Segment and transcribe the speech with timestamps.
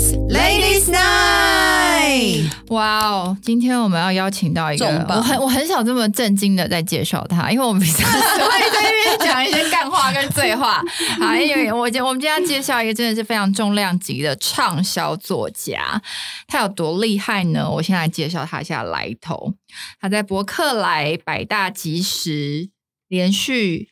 [0.00, 3.36] Podcast Ladies Night，哇哦！
[3.42, 10.82] 今天我们要邀请到一个，重磅我很我很少这么震惊的在介绍他，因为我们平常只会在那边讲一些干话跟醉话。
[11.20, 16.00] 好，因为我今我们今天要介绍一个真的是非常重量级的畅销作家，
[16.46, 17.68] 他有多厉害呢？
[17.70, 19.52] 我先来介绍他一下来头。
[20.00, 22.70] 他在博客来百大即时
[23.08, 23.89] 连续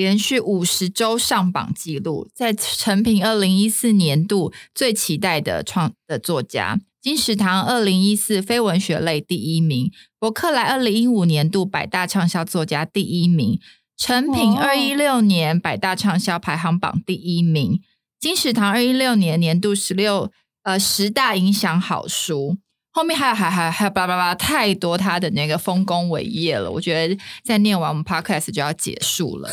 [0.00, 13.60] 连续五十周上榜记录，在成品二零一四年度最期待的创的作家，金石堂二零一四非文学类第一名，伯克莱二零一五年度百大畅销作家第一名，
[13.94, 17.82] 成品哇二一六年百大畅销排行榜第一名，
[18.18, 20.32] 金石堂二一六年年度十六
[20.62, 22.56] 呃十大影响好书。
[22.92, 29.50] 后面还有还还还有叭叭叭太多他的那个丰功伟业了，我觉得在念完我们 podcast 就要结束了。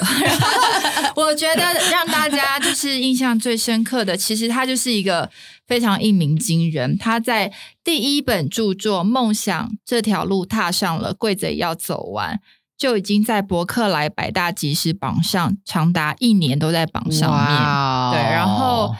[1.15, 5.29] 我觉得让大家就是印象最深刻的，其实他就是一个
[5.67, 6.97] 非常一鸣惊人。
[6.97, 7.51] 他在
[7.83, 12.35] 第一本著作《梦想这条路踏上了，跪着也要走完》，
[12.77, 17.47] 就已经在博客来百大即时榜上长达一年都在榜上面。
[18.13, 18.95] 对，然后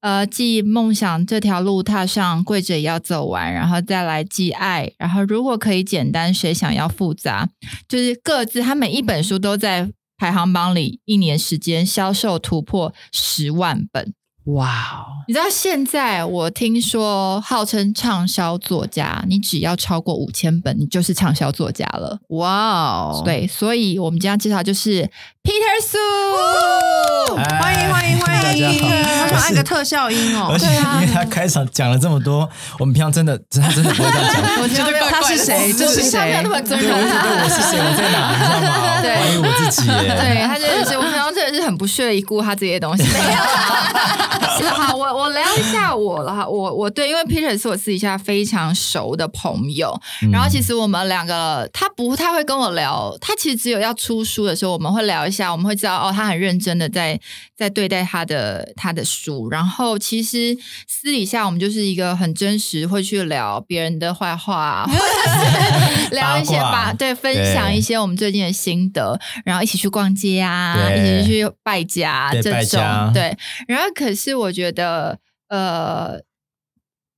[0.00, 7.48] 呃，记梦想这条路踏上，跪着也要走完，然后再来记爱，然后如果可以简单，谁想要复杂？
[7.86, 14.14] 就是各自，他每一本书都在排行榜里，一年时间销售突破十万本。
[14.46, 22.18] 哇哦，你知道现在我听说，号称畅销作家，你只要超过五千本，你就是畅销作家了。
[22.28, 25.02] 哇哦，对，所以我们今天介绍就是
[25.44, 29.10] Peter Sue，欢迎欢迎欢迎，大家。
[29.20, 30.48] 好他想按个特效音哦。
[30.50, 34.42] 而，且因为他开场讲了这么多，我们平常真的他真的不会这样讲。
[34.62, 35.72] 我觉得他是谁？
[35.72, 36.42] 这是谁？
[36.42, 39.00] 对，重我是谁，我在哪，你知道吗？
[39.04, 39.16] 对。
[39.16, 39.86] 怀疑我自己。
[39.86, 41.02] 对他真的是，我
[41.40, 43.02] 真的是很不屑一顾他这些东西。
[43.02, 50.30] 没有啦， 是好，我我聊一下我了哈，我我对，因为 Peter 是我私底下非常熟的朋友，嗯。
[50.30, 57.18] 然后其实我们两个他不太会跟我聊，他其实只有要出书的时候，我们会聊一下，我们会知道哦，他很认真的在
[57.56, 60.56] 在对待他的他的书，然后其实
[60.86, 65.04] 私底下我们就是一个很真实，会去聊别人的坏话啊， 或者
[66.08, 66.70] 是 聊一些八卦。
[66.70, 71.29] 把对分享一些我们最近的心得，然后一起去逛街啊，一起去
[71.62, 73.36] 败家对这种家对，
[73.68, 75.18] 然后可是我觉得
[75.48, 76.20] 呃。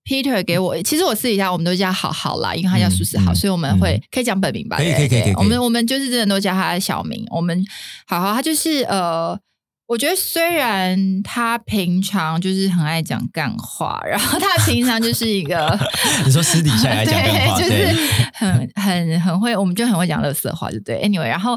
[0.05, 4.77] Peter 给我，其实我私底下我们都叫好好啦，因为他叫苏思豪，嗯所以我们会、嗯可以讲本名吧？
[4.79, 7.25] 可以可以可以我们我们就是真的都叫他小名。
[7.31, 7.65] 我们
[8.05, 9.39] 好好，他就是呃，
[9.87, 15.79] 我觉得虽然他平常就是很爱讲干话，然后他平常就是一个
[16.27, 17.97] 你说私底下爱讲干话， 对，就是
[18.35, 21.01] 很很很会，我们就很会讲乐色话，就对。
[21.01, 21.57] Anyway，然后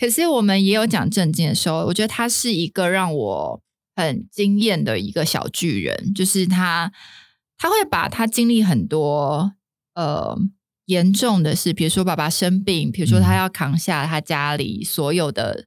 [0.00, 3.62] 可是我们也有讲正经的时候，我觉得他是一个让我
[3.94, 6.90] 很惊艳的一个小巨人，就是他
[7.58, 9.52] 他会把他经历很多
[9.94, 10.38] 呃
[10.86, 13.36] 严重的事，比如说爸爸生病，比如说他嗯。
[13.36, 15.66] 要扛下他家里所有的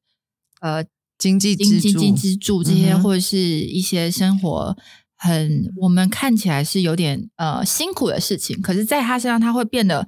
[0.62, 0.84] 呃
[1.20, 4.76] 经济经济支柱经支柱这些，嗯或者是一些生活
[5.16, 10.08] 很我们看起来是有点呃辛苦的事情，可是在他身上他会变得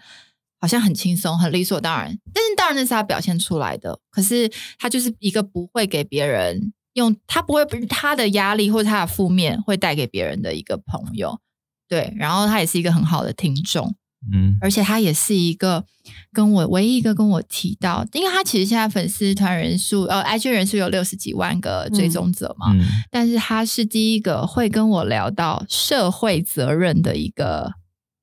[0.59, 2.17] 好像很轻松、很理所当然。
[2.33, 11.39] 但是当然那是他表现出来的，可是他就是一个不会给别人用，他不会他的压力或者他的负面会带给别人的一个朋友。
[11.87, 13.95] 对，然后他也是一个很好的听众。
[14.33, 15.85] 嗯，而且他也是一个
[16.33, 27.73] 跟我唯一一个跟我提到，因为他其实现在粉丝团人数呃，IG 人数有六十几万个追踪者嘛，嗯，但是他是第一个会跟我聊到社会责任的一个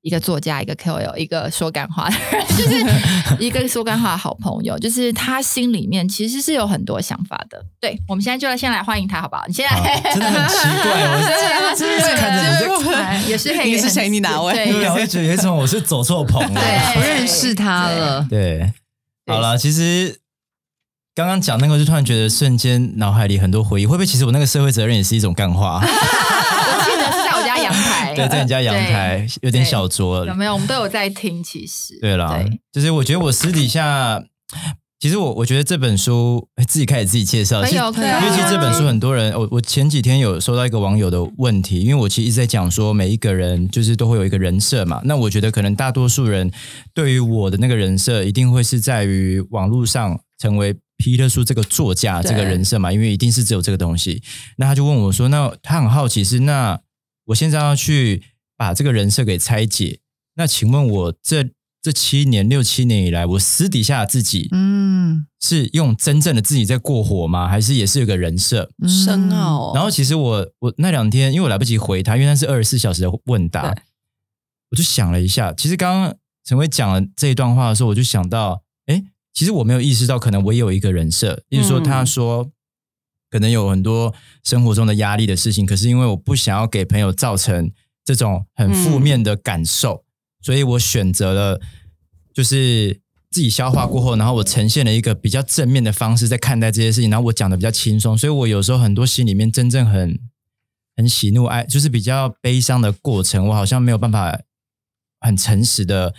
[0.03, 7.65] 一个作家，一个 KOL，一个说干话的人， 就是一个说干话的好朋友，就是他心里面其实是有很多想法的。
[7.79, 9.45] 对，我们现在就来先来欢迎他，好不好？
[9.47, 9.81] 你现在好
[10.11, 16.61] 真的很奇怪，我真的是看着你在哎也是黑你是谁你哪位对，我就觉得有一种我是走错棚了。
[16.61, 18.27] 对不认识他了。
[18.29, 18.71] 对，
[19.25, 20.19] 对好了，其实
[21.15, 25.81] 刚刚讲那个，就突然觉得瞬间脑海里很多回忆，会不会其实我那个社会责任也是一种干话？
[28.15, 30.53] 对，在你家阳台有点小酌有没有？
[30.53, 31.97] 我们都有在听，其实。
[31.99, 32.37] 对啦。
[32.37, 34.23] 对，就是我觉得我私底下，
[34.99, 46.51] 其实我我觉得这本书哎自己开始自己介绍，因为其实这本书很多人，我我前几天有收到一个网友的问题，因为我其实一直在讲说每一个人就是都会有一个人设嘛，那我觉得可能大多数人
[46.93, 50.75] 对于我的那个人设，一定会是在于网络上成为。
[50.95, 54.21] 皮特叔这个作家这个人设嘛，因为一定是只有这个东西。
[54.57, 56.79] 那他就问我说：“那他很好奇是那
[57.25, 58.23] 我现在要去
[58.57, 59.99] 把这个人设给拆解，
[60.35, 61.49] 那请问我这
[61.81, 67.47] 这七年六七年以来，我私底下自己嗯，是用真正的自己在过活吗？
[67.47, 68.69] 还是也是有个人设？
[68.81, 69.71] 嗯深奥、哦。
[69.75, 73.75] 然后其实我我那两天因为我来不及回他，因为那是二十四小时的问答，
[74.71, 75.53] 我就想了一下。
[75.53, 76.15] 其实刚刚
[76.45, 79.03] 陈辉讲了这一段话的时候，我就想到，哎，
[79.33, 82.51] 其实我没有意识到，可能我也有一个人设，例如说他说。
[83.33, 84.13] 可能有很多
[84.43, 87.71] 生活中的压力的事情，可是因为我不想要给朋友造成
[88.05, 90.03] 这种很负面的感受，
[90.39, 91.59] 所以我选择了
[92.31, 93.01] 就是
[93.31, 100.19] 自己消化过后，然后我呈现了一个比较正面的方式在看待这些事情，然后我讲的比较轻松，所以我有时候很多心里面真正很
[100.95, 104.39] 很喜怒哀，就是比较悲伤的过程，我好像没有办法
[105.19, 106.13] 很诚实的。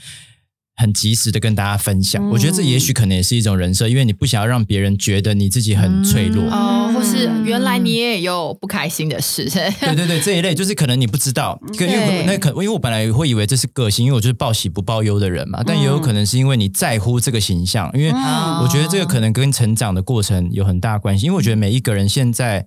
[0.76, 6.44] 很及时的跟大家分享，嗯我觉得这也许可能也是一种人设，因为你不想要让别人觉得你自己很脆弱。
[6.44, 9.44] 嗯哦，或是原来你也有不开心的事，
[9.80, 18.54] 对对对，这一类就是可能你不知道，可因为那可因为我本来会以为这是个性，因为我就是报喜不报忧的人嘛，但也有可能是因为你在乎这个形象，因为嗯。
[18.64, 22.66] 我觉得这个可能跟成长的过程有很大关系，因为我觉得每一个人现在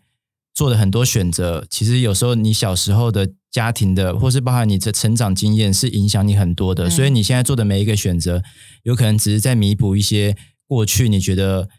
[0.58, 8.42] 做的很多选择，其实有时候你小时候的家庭的，或是包含你的成长经验，是影响你很多的，嗯所以你现在做的每一个选择，
[8.82, 10.36] 有可能只是在弥补一些
[10.68, 11.70] 过去你觉得。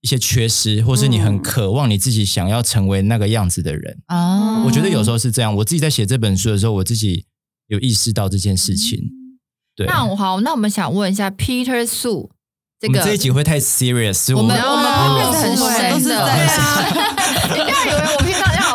[0.00, 5.56] 一些缺失，或是你很嗯渴望你自己想要成为那个样子的人，哦我觉得有时候是这样。
[5.56, 7.24] 我自己在写这本书的时候，我自己
[7.68, 9.00] 有意识到这件事情。
[9.74, 12.28] 对，那我好，那我们想问一下 Peter Su
[12.78, 14.86] 这个我们这一集会太 serious，我们我我们
[15.24, 17.23] 不会深的，都是在对啊，你不要
[17.86, 18.74] 以为我平常要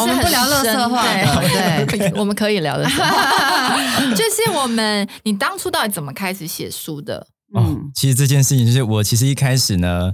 [0.00, 2.84] 我们不聊乐色话的对 对，我们可以聊的，
[4.14, 7.26] 就是我们你当初到底怎么开始写书的？
[7.52, 10.10] 哦嗯，其实这件事情就是我其实一开始呢，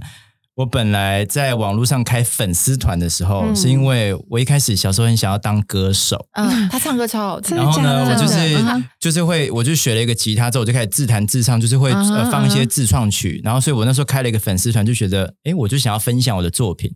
[0.55, 6.27] 我本来在网络上开粉丝团的时候，嗯是因为我一开始小时候很想要当歌手。
[6.33, 8.57] 嗯， 他唱歌超好听，然后呢，我就是
[8.99, 13.39] 就是会，我就学了一个吉他之后，我就开始自弹自唱，就是会嗯呃放一些自创曲。
[13.43, 16.91] 然后，所以我那时候开了一个粉丝团，就觉得，哎，我就想要分享我的作品。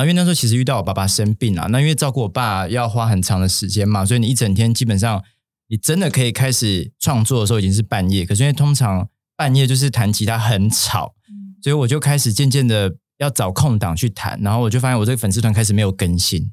[0.00, 5.22] 然后，因为那时候其实遇到我爸爸生病了，那因为照顾我爸要花很长的时间嘛，所以你一整天基本上
[5.68, 8.24] 你真的可以开始创作的时候已经是半夜。
[8.24, 11.14] 可是因为通常半夜就是弹吉他很吵，
[11.62, 14.40] 所以我就开始渐渐的要找空档去弹。
[14.42, 16.50] 然后我就发现我这个粉丝团开始没有更新，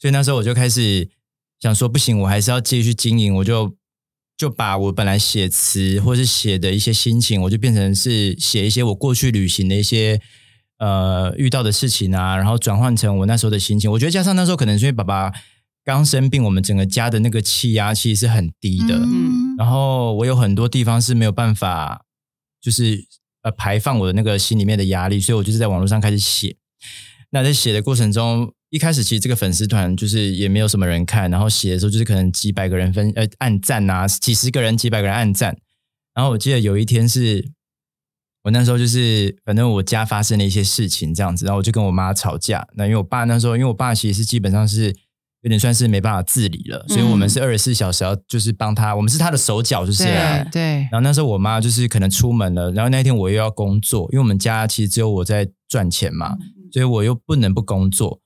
[0.00, 1.10] 所以那时候我就开始
[1.58, 3.76] 想说，不行，我还是要继续经营，我就
[4.36, 10.22] 就把我本来写词或是写的一些心情，我就变成是写一些我过去旅行的一些
[10.80, 13.88] 呃遇到的事情啊，然后转换成我那时候的心情。
[13.92, 15.32] 我觉得加上那时候可能是因为爸爸
[15.84, 22.04] 刚生病，我们整个家的那个气压其实是很低的，嗯然后我有很多地方是没有办法，
[22.60, 23.04] 就是
[23.42, 26.56] 呃排放我的那个心里面的压力，所以我就是在网络上开始写。
[27.30, 35.56] 那在写的过程中，一开始其实这个粉丝团就是也没有什么人看，然后写的时候就是可能几百个人分呃按赞啊，几十个人、几百个人按赞。
[36.14, 37.52] 然后我记得有一天是
[38.42, 42.66] 我那时候就是反正我家发生了一些事情这样子，然后我就跟我妈吵架。
[42.74, 44.94] 那因为我爸那时候，因为我爸其实是基本上是
[45.42, 50.04] 有点算是没办法自理了，所以我们是二十四小时要就是帮他，我们是他的手脚就是
[50.50, 56.36] 对，然后那时候我妈就是可能出门了，然后那一天我又要工作，因为我们家其实只有我在赚钱嘛，
[56.72, 58.20] 所以我又不能不工作。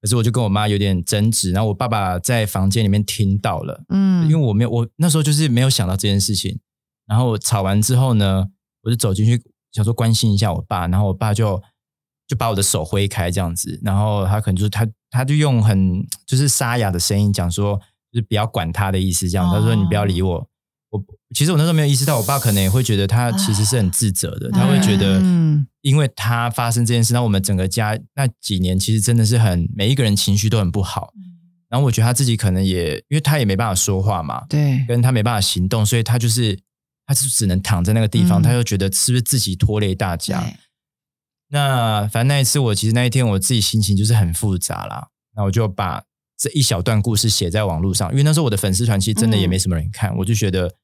[0.00, 6.58] 可是我就跟我妈有点争执，然后我爸爸在房间里面听到了，嗯，因为我没有我那时候就是没有想到这件事情。
[7.06, 8.46] 然后吵完之后呢，
[8.82, 9.40] 我就走进去
[9.72, 11.60] 想说关心一下我爸，然后我爸就
[12.26, 17.76] 就把我的手挥开这样子，然后他可能就是他他就用很就是沙哑的声音讲说，
[18.12, 20.48] 就是不要管他的意思，这样、他说你不要理我。
[20.90, 21.02] 我
[21.34, 31.14] 其实我那时候没有意识到，我爸可能也会觉得他其实是很自责的，他会觉得嗯因为他发生这件事，那我们整个家那几年其实真的是很每一个人情绪都很不好。
[31.70, 36.58] 然后我觉得他自己可能也，因为他也没办法说话嘛，对，跟他没办法行动，所以他就是
[37.12, 40.42] 他就只能躺在那个地方，嗯他又觉得是不是自己拖累大家？
[41.50, 46.04] 那反正那一次我其实那一天我自己心情就是很复杂啦，那我就把
[46.38, 50.74] 这一小段故事写在网络上，因为那时候我的粉丝团其实真的也没什么人看，我就觉得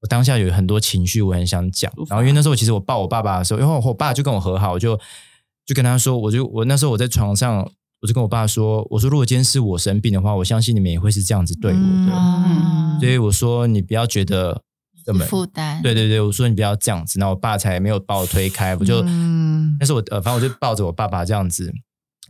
[0.00, 1.92] 我当下有很多情绪，我很想讲。
[2.08, 4.98] 然后因为那时候其实我抱我爸爸的时候，因为我爸就跟我和好，我就
[5.66, 12.12] 就跟他说，我就我那时候我在床上，我就跟我爸说，我说如果今天是我生病的话，我相信你们也会是这样子对我的。
[12.16, 14.62] 嗯所以我说你不要觉得
[15.04, 19.76] 怎么负担，对对对，我说你不要这样子，那我爸才没有把我推开，我就，嗯。
[19.78, 21.72] 但是我呃，反正我就抱着我爸爸这样子，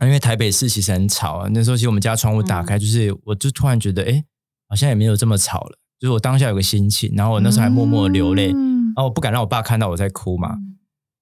[0.01, 4.23] 因为台北市其实很吵啊，那时候其实我们家窗户打开，就是我就突然觉得，哎，
[4.67, 10.57] 好像也没有这么吵了，就是我当下有个心情，然后我那时候还默默流泪，然嗯后我不敢让我爸看到我在哭嘛，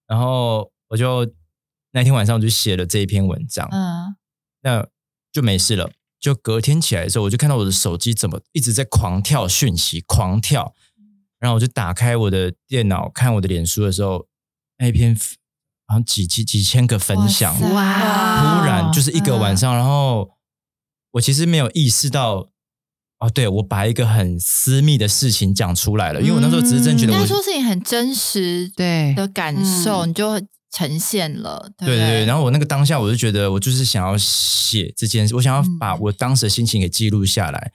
[0.07, 1.29] 然后我就
[1.91, 4.15] 那天晚上我就写了这一篇文章，嗯，
[4.63, 4.87] 那
[5.31, 5.91] 就没事了。
[6.19, 10.75] 就隔天起来的时候，我就看到我的手机怎么一直在狂跳讯息，狂跳。
[11.41, 14.25] 然后我就打开我的电脑看我的脸书的时候，
[14.77, 15.13] 那一篇
[15.87, 20.29] 好像几几几千个分享，哇突然就是一个晚上，然后
[21.11, 22.47] 我其实没有意识到。
[23.23, 37.71] 哦，对，我把一个很私密的事情讲出来了，因为我那时候只是真觉得我应该说是你很真实对的感受，你就呈现了，对对对，然后我那个当下，我就觉得我就是想要写这件事，我想要把我当时的心情给记录下来。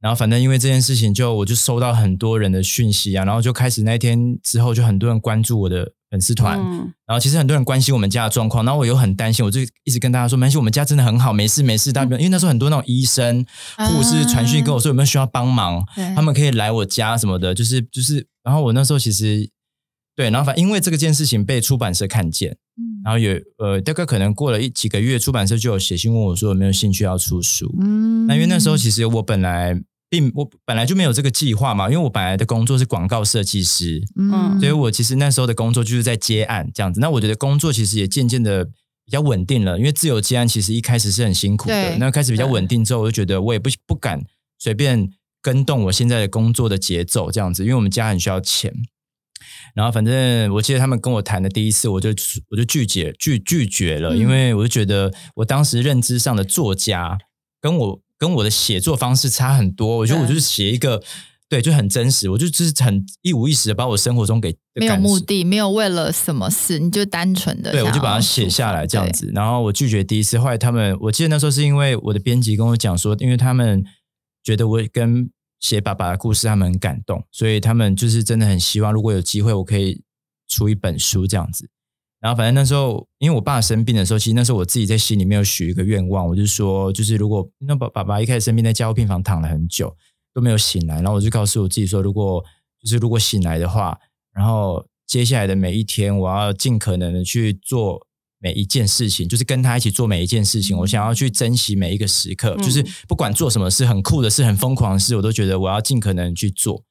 [0.00, 6.92] 然后反正因为这件事情，就我就收到很多人的讯息啊，然后就开始那一天之后，就很多人关注我的粉丝团，嗯。
[7.06, 13.44] 然后其实很多人关心我们家的状况，然后我又很担心，我就一直跟大家说，没关系，我们家真的很好，没事没事，大因为那时候很多那种医生、
[13.76, 16.14] 护士传讯跟我说有没有需要帮忙，对。
[16.14, 19.50] 他们可以来我家什么的，就是就是，然后我那时候其实
[20.16, 23.02] 对，然后反因为这个件事情被出版社看见，嗯。
[23.04, 27.74] 然后有呃大概可能过了一几个月，出版社就有写信问我说有没有兴趣要出书。
[27.80, 28.26] 嗯。
[28.26, 29.74] 那因为那时候其实我本来
[30.10, 37.00] 并我本来就没有这个计划嘛，因为我本来的工作是广告设计师，嗯所以我其实那时候的工作就是在接案这样子。
[37.00, 44.20] 那我觉得工作其实也渐渐的比较稳定了，因为自由接案其实一开始是很辛苦的，那开始比较稳定之后，我就觉得我也不不敢
[44.58, 45.08] 随便
[45.40, 48.74] 跟动我现在的工作的节奏这样子，因为我们家很需要钱。
[49.74, 52.10] 然后反正我记得他们跟我谈的第一次，我就
[52.50, 57.16] 我就拒绝拒拒绝了，嗯因为我就觉得我当时认知上的作家
[57.60, 61.02] 跟我跟我的写作方式差很多，我觉得我就是写一个
[61.48, 69.10] 对就很真实，我就只是很一五一十的把我生活中给没有目的，没有为了什么事，你就单纯的对，我就把它写下来这样。
[69.10, 69.32] 子。
[69.34, 73.82] 然后我拒绝第一次，后来他们，我记得那时候是因为我的编辑跟我讲说，因为他们
[74.44, 80.02] 觉得我跟写爸爸的故事，他们很感动，所以他们就是真的很希望，如果有机会，我可以
[80.46, 81.70] 出一本书这样子。
[82.20, 89.96] 然后反正那时候，因为我爸生病的时候，其实那时候我自己在心里面有许一个愿望，我就说，就是如果那爸爸爸一开始生病在加护病房躺了很久
[90.34, 92.44] 都没有醒来，然后我就告诉我自己说，如果
[92.82, 93.98] 就是如果醒来的话，
[94.34, 98.06] 然后接下来的每一天，我要尽可能的去做
[98.38, 100.76] 每一件事情，就是跟他一起做每一件事情。
[100.78, 106.84] 我想要去珍惜每一个时刻，嗯就是不管做什么事，很酷的事、很疯狂的事，我都觉得我要尽可能去做。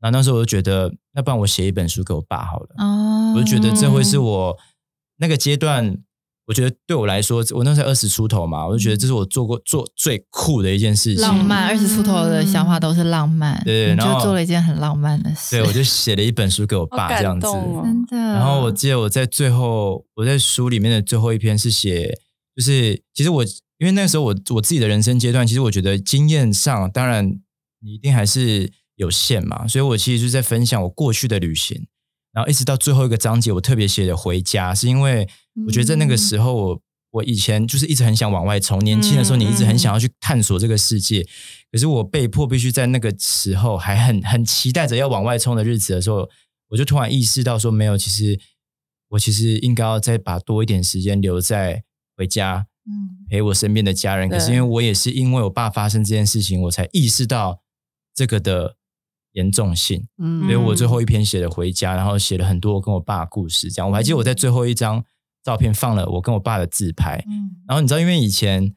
[0.00, 2.68] 然后那时候我就觉得，那不然我写一本书给我爸好了。
[2.78, 4.58] 哦，我就觉得这会是我
[5.20, 5.98] 那个阶段，
[6.46, 11.22] 我觉得对我来说，我那时候二十出头嘛，我就觉得这是我做过做最酷的一件事情。
[11.22, 17.46] 浪漫，二十出头的想法都是浪漫，你对然后就做了一件很浪漫的事，对，我就写了一本书给我爸这样子。
[17.46, 18.16] 哦真的。
[18.16, 22.18] 然后我记得我在最后，我在书里面的最后一篇是写，
[22.56, 23.44] 就是其实我
[23.78, 27.26] 因为那时候我我自己的人生阶段，其实我觉得经验上，当然
[27.82, 31.86] 你一定还是有限嘛，所以我其实就是在分享我过去的旅行，
[32.32, 35.28] 然后一直到最后一个章节，我特别写的回家，是因为
[35.66, 36.82] 我觉得在那个时候我。
[37.12, 41.26] 我以前就是一直很想往外冲，年轻的时候你一直很想要去探索这个世界，
[41.72, 46.30] 可是我被迫必须在那个时候还很很期待着要往外冲的日子的时候，
[46.68, 48.38] 我就突然意识到说，没有，其实
[49.08, 51.82] 我其实应该要再把多一点时间留在
[52.16, 54.28] 回家嗯陪我身边的家人。
[54.28, 57.60] 可是因为我也是因为我爸发生这件事情，我才意识到
[58.14, 58.76] 这个的
[59.40, 63.70] 严重性，嗯所以我最后一篇写了回家，然后写了很多我跟我爸的故事。
[63.70, 65.02] 这样，我还记得我在最后一张
[65.42, 67.16] 照片放了我跟我爸的自拍。
[67.26, 68.74] 嗯然后你知道，因为以前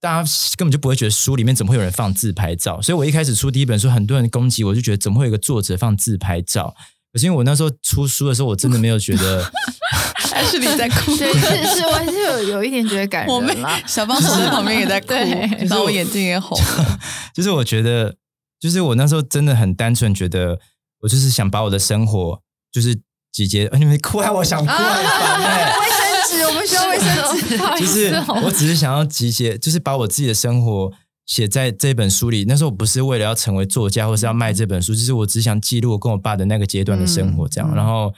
[0.00, 6.74] 大家根本就不会觉得书里面怎么会有人放自拍照，所以我一开始出第一本书，很多人攻击我，就觉得怎么会有一个作者放自拍照？
[7.12, 9.44] 可是因为我那时候出书的时候，我真的没有觉得，
[10.32, 11.14] 还是你在哭？
[11.14, 13.78] 对，是是，我还是有有一点觉得感人了。
[13.86, 16.98] 小帮手在旁边也在哭， 对然后我眼睛也红了。
[17.34, 18.16] 就是我觉得，
[18.62, 20.60] 就是我那时候真的很单纯，觉得
[21.00, 22.40] 我就是想把我的生活
[22.70, 22.94] 就是
[23.32, 23.66] 集结。
[23.66, 27.80] 啊、你们哭啊，我想哭，很烦 欸卫生纸，我们需要卫生纸。
[27.80, 30.92] 就是哦我只是想要集结，就是把我自己的生活
[31.26, 32.44] 写在这本书里。
[32.46, 37.74] 那时候我不是为了要成为作家，或是要卖这本书，就是我只想记录我跟我爸的那个阶段的生活，这样。
[37.74, 38.14] 然后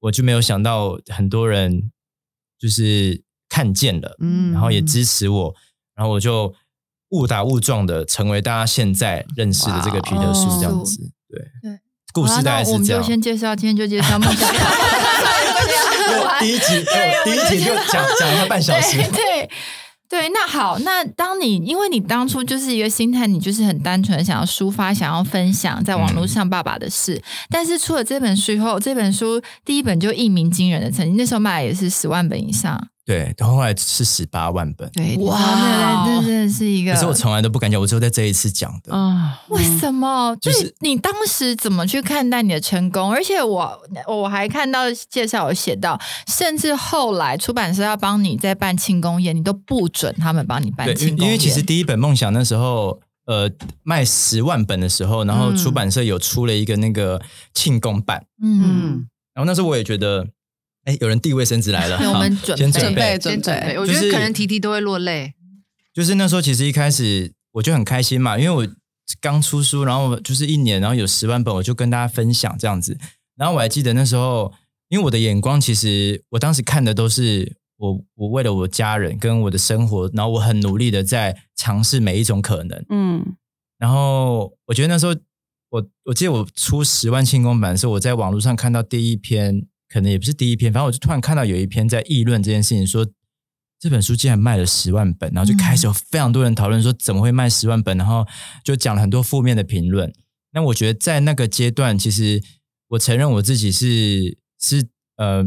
[0.00, 1.90] 我就没有想到很多人
[2.58, 5.54] 就是看见了，嗯然后也支持我，
[5.94, 6.54] 然后我就
[7.10, 11.10] 误打误撞的成为大家现在认识的这个皮特树这样子。
[11.28, 11.78] 对对，
[12.12, 13.02] 故事大概是这样我们就。
[13.02, 14.48] 先介绍，今天就介绍梦想。
[16.40, 18.96] 第一集，哦第一集就讲讲了半小时。
[18.96, 19.50] 对对
[20.08, 32.88] 对，那好，那当你因为你当初就是一个心态，你就是很单纯地想要抒发、想要分享在网络上爸爸的事，但是出了这本书以后，这本书第一本就一鸣惊人的成绩，那时候卖也是十万本以上。
[33.10, 34.88] 对，后来是十八万本。
[34.92, 36.92] 对，哇哇，那真的是一个。
[36.92, 38.94] 可是我从来都不敢讲，我只有在这一次讲的。
[38.94, 40.36] 啊，为什么？
[40.40, 43.10] 就就是是你当时怎么去看待你的成功？
[43.10, 51.26] 而且我我还看到介绍有写到，甚至后来出版社要帮你在办庆功宴，你都不准他们帮你办对，庆功宴。
[51.26, 53.50] 因为其实第一本梦想那时候，呃
[53.82, 57.20] 卖十万本的时候，然后嗯出版社有出了一个那个
[57.54, 60.24] 庆功版，嗯，嗯，然后那时候我也觉得，
[60.84, 65.34] 哎，有人递卫生纸来了，对 我们准备好先准备准备，我觉得可能提提都会落泪。
[65.92, 68.74] 就是那时候其实一开始我就很开心嘛，因为我
[69.20, 72.96] 刚出书，然后就是一年，然后有十万本，我就跟大家分享这样子。
[73.36, 74.52] 然后我还记得那时候，
[74.88, 82.84] 因为我的眼光其实我当时看的都是我我为了我家人跟我的生活，然后我很努力的在尝试每一种可能。
[82.88, 83.36] 嗯
[83.78, 85.16] 然后我觉得那时候
[85.70, 93.06] 我我记得我出十万庆功版的时候，我在网络上看到第一篇，可能也不是第一篇，反正我就突然看到有一篇在议论这件事情，说
[93.78, 98.26] 这本书竟然卖了十万本，然后就开始有非常多人讨论说怎么会卖十万本，然后
[98.62, 100.12] 就讲了很多负面的评论。
[100.52, 102.42] 那我觉得在那个阶段，其实
[102.88, 105.44] 我承认我自己是是呃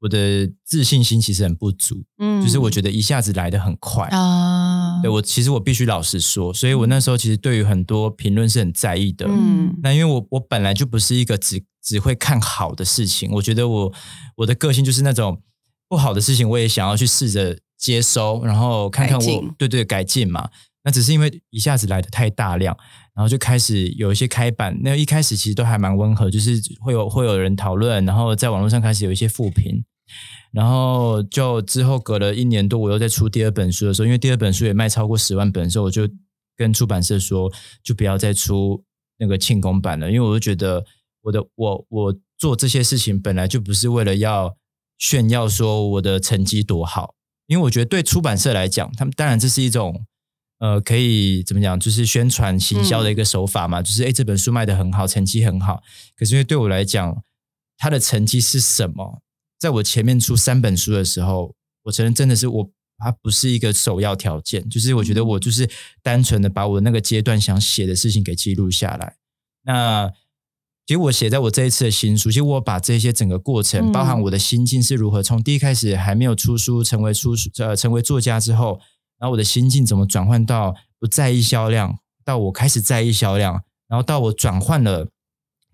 [0.00, 4.08] 我的自信心其实很不足，嗯就是我觉得一下子来的很快。
[4.08, 9.26] 啊，对我其实我必须老实说，所以我那时候其实对于很多评论是很在意的。
[9.28, 13.92] 嗯那因为我我本来就不是一个只只会看好的事情，我觉得我
[14.36, 15.42] 我的个性就是那种
[15.88, 20.48] 不好的事情我也想要去试着接收，然后看看我对对改进嘛。
[20.84, 22.76] 那只是因为一下子来的太大量，
[23.12, 24.78] 然后就开始有一些开板。
[24.84, 29.82] 那一开始其实都还蛮温和，就是会有会有人讨论，然后在网络上开始有一些负评。
[30.56, 36.08] 然后就之后隔了一年多，我又在出第二本书的时候，因为第二本书也卖超过十万本的时候，我就
[36.56, 38.82] 跟出版社说，就不要再出
[39.18, 40.82] 那个庆功版了，因为我就觉得
[41.20, 44.56] 我的我我做这些事情本来就不是为了要
[44.96, 47.14] 炫耀说我的成绩多好，
[47.48, 50.06] 因为我觉得对出版社来讲，他们当然这是一种
[50.60, 55.82] 呃可以怎么讲，就是宣传行销的一个手法嘛，就是哎这本书卖的很好，成绩很好，
[56.16, 57.22] 可是因为对我来讲，
[57.76, 59.20] 它的成绩是什么？
[59.58, 65.68] 在我前面出三本书的时候，我承认真的是我，它不是一个首要条件，就是我觉得我就是
[66.02, 69.16] 单纯的把我那个阶段想写的事情给记录下来。
[69.64, 70.12] 那
[70.86, 78.78] 其实我写在我这一次的新书，其实我把这些整个过程，嗯包含我的心境是如何，从第一开始还没有出书，成为出书呃成为作家之后，
[79.18, 85.08] 然后我的心境怎么转换到不在意销量，到我开始在意销量，然后到我转换了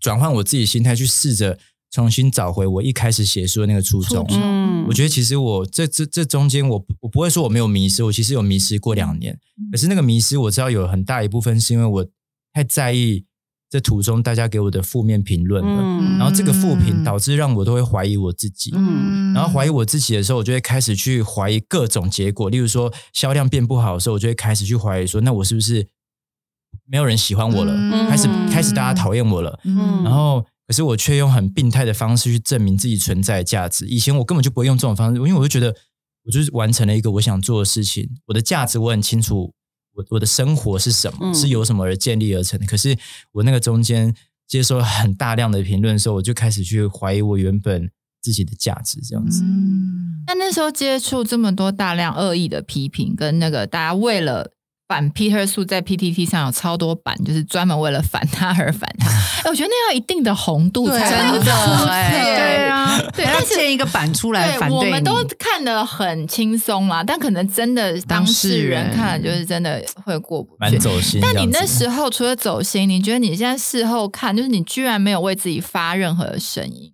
[0.00, 1.58] 转换我自己心态，去试着
[1.92, 4.26] 重新找回我一开始写书的那个初衷。
[4.30, 4.84] 嗯。
[4.88, 9.38] 我觉得其实我这这这中间我，我不会说我没有迷失，我其实有迷失过两年。
[9.70, 12.06] 可是那个迷失，我知道有很大一部分是因为我
[12.52, 13.24] 太在意
[13.70, 16.18] 这途中大家给我的负面评论了，嗯。
[16.18, 18.72] 然后这个负评导致让我都会怀疑我自己。
[18.74, 19.32] 嗯。
[19.34, 25.86] 然后怀疑我自己的时候，我就会开始去怀疑各种结果，例如说销量变不好的时候，我就会开始去怀疑说，那我是不是
[26.86, 27.72] 没有人喜欢我了？
[27.74, 28.08] 嗯。
[28.08, 30.02] 开始开始大家讨厌我了，嗯。
[30.02, 33.86] 然后可是我却用很病态的方式去证明自己存在的价值。
[33.86, 35.74] 以前我根本就不会用这种方式，因为我就觉得
[36.24, 39.52] 我就是完成了一个我想做的事情，我的价值我很清楚，
[39.94, 42.66] 我我的生活是什么，嗯是由什么而建立而成的。
[42.66, 42.96] 可是
[43.32, 44.14] 我那个中间
[44.46, 47.90] 接收了很大量的评论的时候，我就开始去怀疑我原本
[48.22, 49.42] 自己的价值，这样子。
[49.42, 54.52] 嗯，那那时候接触这么多大量恶意的批评，跟那个大家为了
[54.92, 59.08] 反 Peter 素在 PTT 上有超多版，就是专门为了反他而反他。
[59.08, 63.54] 哎，我觉得那要一定的红度才对对啊，对，要但是。
[63.54, 70.78] 建一个版出来反对，我们都看得很轻松啦，但可能真的当事人看了就是真的会过不蛮去。
[70.78, 76.92] 走心但你那时候除了走心，你觉得你现在事后看，就是你居然没有为自己发任何的声音，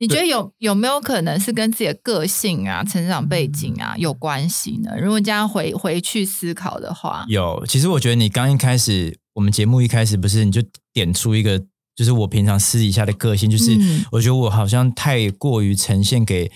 [0.00, 4.96] 你觉得有有没有可能是跟自己的个性啊、成长背景啊有关系呢？
[4.96, 11.58] 如果这样回回去思考的话，有，其实我觉得你刚一开始，我们节目一开始不是你就点出一个，
[11.96, 16.52] 就是我平常私底下的个性，就是嗯我觉得我好像太过于呈现给，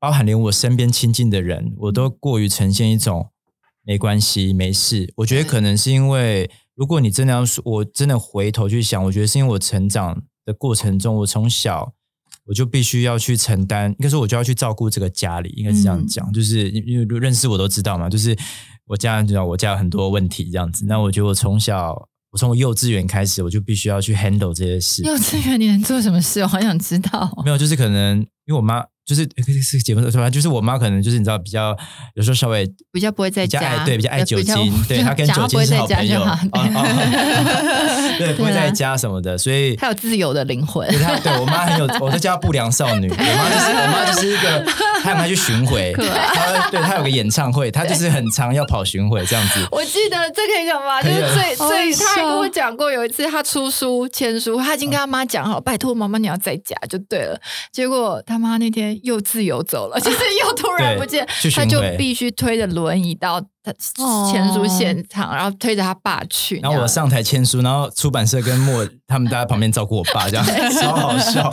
[0.00, 3.30] 包含连我身边亲近的人，我都过于呈现一种
[3.84, 5.12] 没关系、没事。
[5.18, 11.92] 我觉得可能是因为，如果你真的要说，我真的回头去想，我觉得是因为我成长的过程中，我从小。
[12.50, 18.36] 我就必须要去承担，应该说我就要去照顾这个家里，应该是这样讲，就是因为认识我都知道嘛，就是
[18.88, 20.84] 我家人知道我家有很多问题这样子。
[20.84, 21.94] 那我觉得我从小，
[22.32, 25.04] 我从我幼稚园开始，我就必须要去 handle 这些事。
[25.04, 26.40] 幼稚园你能做什么事？
[26.40, 27.32] 我好想知道。
[27.44, 29.28] 没有，就是可能因为我妈就是
[29.60, 31.76] 是节目说吧，就是我妈可能就是你知道比较
[32.14, 36.80] 有时候稍微比较不会在比较家，爱对比较爱酒精，对她跟酒精是不会在家好朋友，
[38.18, 40.98] 对，不会在家什么的，所以 她有自由的灵魂对。
[41.00, 43.10] 她对我妈很有，我在叫她不良少女。
[43.10, 44.64] 我妈就是我妈就是一个，
[45.02, 49.66] 她很爱去巡回，她对她有个演唱会，她就是很常要跑巡回这样子。
[49.72, 51.02] 我记得这可以讲吗？
[51.02, 57.40] 就是最最，好笑他还跟我讲过，有一次她出书签书，她已经跟她妈讲好，拜托妈妈你要在家就对了。
[57.72, 63.40] 结果他妈那天又自由走了， 就是又突然不见，他就必须推着轮椅到
[64.30, 66.58] 签书现场，然后推着他爸去。
[66.60, 70.44] 然后我上台签书，然后出版社跟莫他们大家旁边照顾我爸，这样
[70.80, 71.52] 超好笑。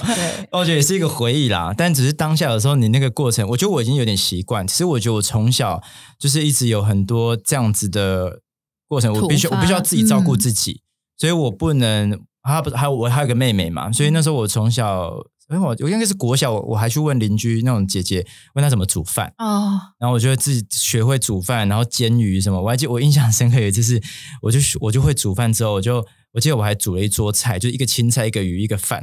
[0.52, 4.68] 我觉得也是一个回忆啦，但只是当下有时候你那个过程，我觉得我已经有点习惯。
[4.68, 5.82] 其实我觉得我从小
[6.20, 8.40] 就是一直有很多这样子的
[8.88, 10.82] 过程，我必须我必须要自己照顾嗯自己，
[11.18, 12.20] 所以我不能。
[12.44, 15.12] 他不还有我还有个妹妹嘛，所以那时候我从小，
[15.50, 22.62] 因为我我应该是国小，我我还去问邻居那种姐姐，问她怎么煮饭，哦，然后我就会自己学会煮饭，然后煎鱼什么。
[22.62, 24.02] 我还记得我印象深刻有一次是，
[24.42, 29.00] 我就我就会煮饭之后，我就我记得我还煮了一桌菜，就一个青菜一个鱼一个饭，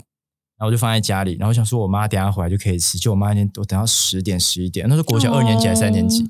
[0.59, 6.29] 然后我就放在家里，然后我想说我妈等下回来就可以吃，就我妈那天我等到十点十一点，那时候国小二年级还是三年级，哦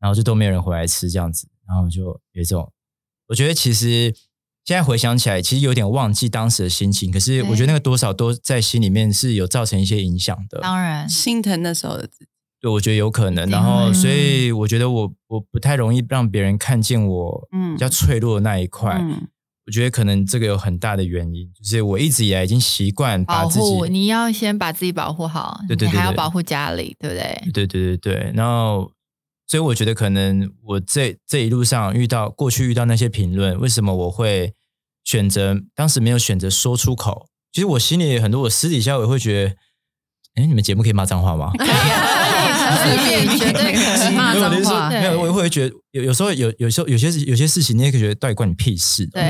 [0.00, 2.70] 然后就都没有人回来吃这样子，然后就有一种，
[3.28, 4.14] 我觉得其实。
[4.68, 10.60] 现在回想起来，其实有点忘记当时的心情，可是我觉得那个多少都在心里面是有造成一些影响的。
[10.60, 12.26] 当然，心疼那时候的自己。
[12.60, 13.48] 对，我觉得有可能。
[13.48, 18.98] 然后，所以我觉得我我不太容易让别人看见我嗯比较脆弱的那一块。
[19.00, 19.26] 嗯，
[19.64, 27.50] 我觉得可能这个有很大的原因，就是我一直以来已经习惯把自保护己，你要先把自己保护好，对对对对你还要保护家里，对不对？
[27.54, 28.32] 对对对对。
[28.34, 28.92] 然后，
[29.48, 34.52] 所以我觉得可能我这这一路上遇到过去遇到那些评论，为什么我会
[35.04, 37.26] 选择当时没有选择说出口？
[37.50, 39.54] 其实我心里很多，我私底下我也会觉得，
[40.34, 41.50] 哎，你们节目可以骂脏话吗？
[42.76, 49.06] 随便绝对可以骂没有，我是说脏话没有，我会觉得有有时候有有时候有些有些事情，你也可以觉得到底关你屁事。
[49.06, 49.22] 对，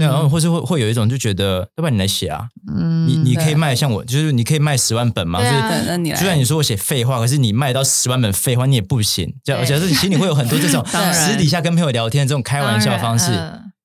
[0.00, 9.34] 然后或是会会有一种就觉得，要不然你来写啊，嗯你你可以卖像我，就是你可以卖十万本嘛，所对啊以对，那你来，虽然你说我写废话，可是你卖到十万本废话，你也不行。
[9.44, 13.32] 这样，对而且是心里会有很多这种 私底下跟朋友聊天的这种开玩笑方式，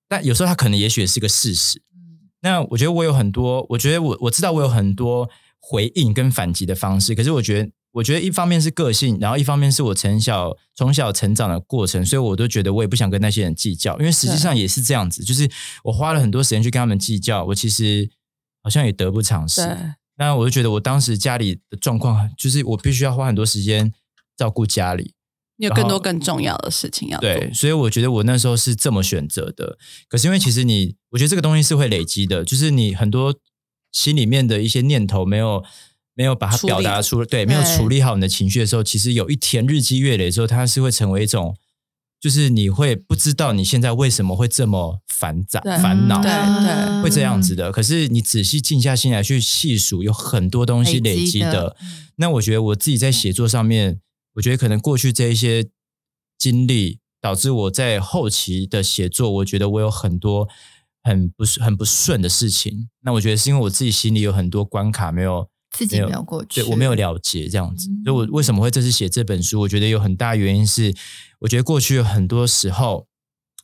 [0.08, 1.82] 但有时候它可能也许也是个事实。
[2.41, 5.28] 那我觉得我有很多，我觉得我我知道我有很多
[5.60, 15.49] 回应跟反击的方式，可是我觉得，我觉得一方面是个性，然后一方面是我从小从小成长的过程，所以我都觉得我也不想跟那些人计较，因为实际上也是这样子，就是
[15.83, 18.10] 我花了很多时间去跟他们计较，我其实
[18.62, 19.65] 好像也得不偿失。
[19.65, 19.75] 对，
[20.17, 23.91] 那我就觉得我当时家里的状况，就是我必须要花很多时间
[24.36, 25.15] 照顾家里，
[25.57, 27.27] 你有更多更重要的事情要做。
[27.27, 29.79] 对，所以我觉得我那时候是这么选择的。
[30.07, 33.33] 可是因为其实你，我觉得这个东西是会累积的，就是你很多
[33.91, 35.63] 心里面的一些念头没有
[36.17, 41.56] 没有把它表达出，对，没有对处理好你的情绪的时候，其实有一天日积月累之后，它是会成为一种，
[42.19, 46.19] 就是你会不知道你现在为什么会这么烦躁、对烦恼。
[46.23, 51.77] 对嗯会这样子的，可是你仔细静下心来去细数，有很多东西累累积的积的。
[52.15, 54.01] 那我觉得我自己在写作上面，
[54.34, 55.69] 我觉得可能过去这一些
[56.39, 60.49] 经历，导致我在后期的写作，我觉得我有很多
[61.03, 62.89] 很不很不顺的事情。
[63.03, 69.60] 那我觉得是因为我自己心里有很多关卡没有自己没有过去，对我没有了解这样子，嗯所以我为什么会这次写这本书？
[69.62, 70.93] 我觉得有很大原因是，
[71.39, 73.08] 我觉得过去有很多时候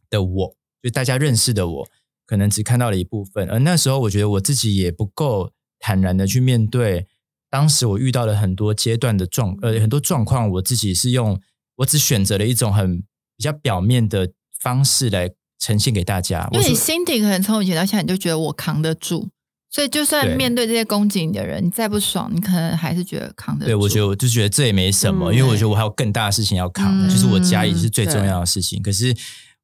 [0.09, 1.87] 的我，就大家认识的我，
[2.25, 7.07] 可能只看到了一部分，而那时候我觉得我自己也不够坦然的去面对，
[7.49, 11.39] 当时我遇到了很多阶段的状呃很多状况，我自己是用
[11.77, 12.99] 我只选择了一种很
[13.35, 16.47] 比较表面的方式来呈现给大家。
[16.51, 19.29] 因为你心底可能从以前到现在，你就觉得我扛得住，
[19.73, 23.71] 所以就算面对这些攻击你的人，你再不爽，你可能还是觉得扛得住。
[23.71, 28.83] 对，我觉得我就觉得这也没什么，嗯因为我觉得我还有更大的事情要扛，嗯就是我家里是最重要的事情。
[28.83, 29.15] 可是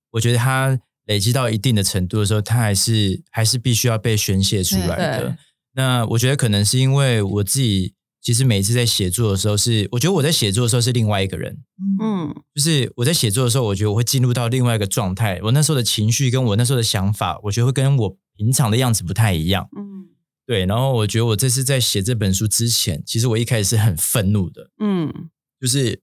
[0.10, 5.38] 我觉得它累积到一定的程度的时候，它还是还是必须要被宣泄出来的。
[5.76, 11.64] 那我觉得可能是因为我自己，其实每次在写作的时候是，我觉得我在写作的时候是另外一个人，
[12.02, 19.70] 嗯，嗯，就是我在写作的时候，我觉得我会进入到另外一个状态，我那时候的情绪跟我那时候的想法，我觉得会跟我平常的样子不太一样。
[19.78, 20.10] 嗯。
[20.46, 25.30] 对，然后我觉得我这次在写这本书之前，其实我一开始是很愤怒的，嗯。
[25.62, 26.02] 就是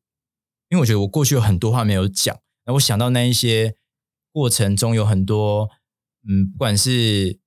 [0.68, 3.74] 因为我觉得我过去有很多话没有讲，那我想到那一些
[4.32, 5.68] 过程中有很多，
[6.28, 7.38] 嗯，不管是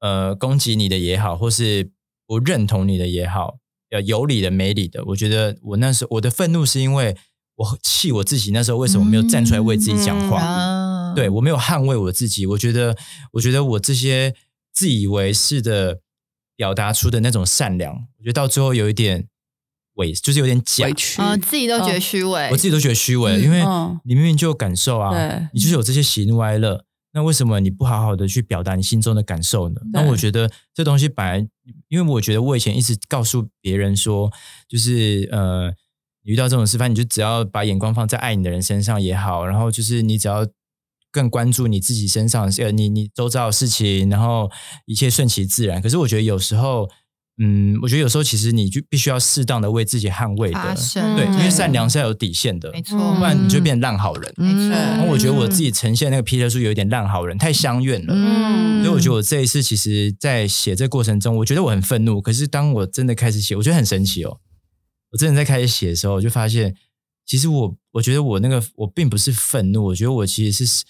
[0.00, 1.90] 呃攻击你的也好，或是
[2.26, 3.58] 不认同你的也好，
[3.94, 7.16] 呃有理的没理的，我觉得我那时候我的愤怒是因为
[7.54, 12.96] 我气我自己那时候为什么没有站出来为自己讲话，啊，对我没有捍卫我自己，我觉得，
[13.34, 14.34] 我觉得我这些
[14.72, 16.00] 自以为是的
[16.56, 19.28] 表达出的那种善良，我觉得到最后有一点
[19.94, 24.00] 伪，就是有点假委，屈，啊，自己都觉得虚伪，我自己都觉得虚伪，嗯因为嗯。
[24.04, 29.80] 你明明就有感受啊，你就是有这些喜怒哀乐，那为什么你不好好的去表达你心中的感受呢？
[29.92, 31.48] 那我觉得这东西本来，
[31.88, 34.30] 因为我觉得我以前一直告诉别人说，
[34.68, 35.68] 就是呃，
[36.24, 40.44] 你遇到这种事，反正你就只要把眼光放在爱你的人身上也好，然后就是你只要
[41.12, 44.50] 更关注你自己身上，呃，你你周遭的事情，然后
[44.86, 45.80] 一切顺其自然。
[45.80, 46.90] 可是我觉得有时候
[47.38, 50.74] 嗯，我觉得有时候其实你就必须要适当的为自己捍卫的，
[51.16, 54.32] 对，嗯因为善良是要有底线的，没错，嗯不然你就变烂好人。
[54.36, 58.14] 没错然后我觉得我自己呈现那个 Peter 书有一点烂好人，太相怨了。
[58.14, 62.20] 嗯所以我觉得我这一次其实，在写这个过程中，我觉得我很愤怒。
[62.20, 64.38] 可是当我真的开始写，我觉得很神奇哦。
[65.10, 66.74] 我真的在开始写的时候，我就发现，
[67.24, 70.84] 其实我我觉得我那个我并不是愤怒，我觉得我其实是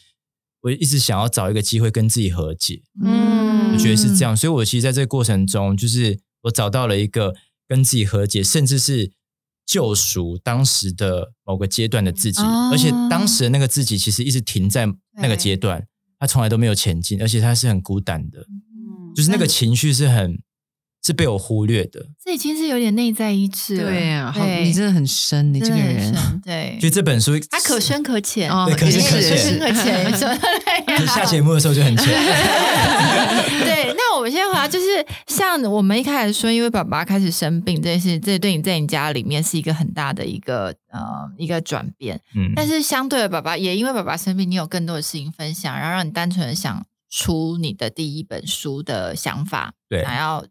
[0.63, 2.83] 我一直想要找一个机会跟自己和解。
[3.03, 7.35] 嗯我觉得是这样，所以我其实在这个过程中，就是我找到了一个
[7.69, 9.13] 跟自己和解，甚至是
[9.67, 14.87] 救赎当时的某个阶段的自己，哦而且当时的那个自己其实一直停在
[15.21, 15.87] 那个阶段，
[16.19, 18.47] 他从来都没有前进，而且他是很孤单的，
[19.15, 20.39] 就是那个情绪是很
[21.03, 22.07] 是被我忽略的。
[22.23, 23.91] 这已经是有点内在一致了。
[23.91, 30.29] 对啊，好，对你真的很深，你这个人， 深对就，这本书，它可深可浅，哦对可深可可深可浅， 没错。
[30.99, 32.07] 就下节目的时候就很浅。
[34.25, 34.87] 我先回答，就是
[35.27, 42.19] 像我们一开始说，因为爸爸开始生病，这件事这对你在你家里面是一个很大的一个呃一个转变。
[42.35, 50.47] 嗯，但是相对的，爸爸也因为爸爸生病，你有更多的事情分享，然后让你单纯的想出你的第一本书的想法，对想要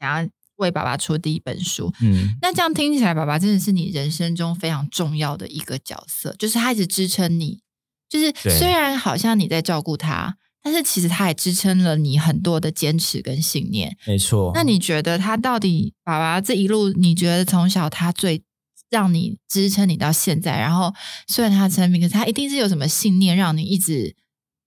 [0.00, 1.92] 想要为爸爸出第一本书。
[2.00, 7.60] 嗯，那这样听起来，爸爸真的是你人生中非常重要的一个角色，就是他一直支撑你。
[8.08, 13.96] 就是虽然好像你在照顾他，但是其实他也支撑了你很多的坚持跟信念。
[14.06, 14.50] 没错。
[14.54, 18.42] 那你觉得他到底爸爸这一路，你觉得从小他最
[18.90, 20.92] 让你支撑你到现在，然后
[21.26, 24.16] 虽然他成名，可是他一定是有什么信念让你一直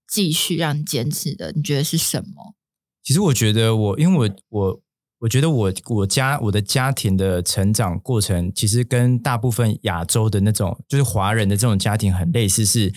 [0.07, 1.51] 继续让你坚持的？
[1.55, 2.55] 你觉得是什么？
[3.03, 4.81] 其实我觉得我，因为我我
[5.21, 12.93] 我觉得我我家我的家庭的成长过程，其实跟大部分亚洲的那种就是华人的这种家庭很类似，是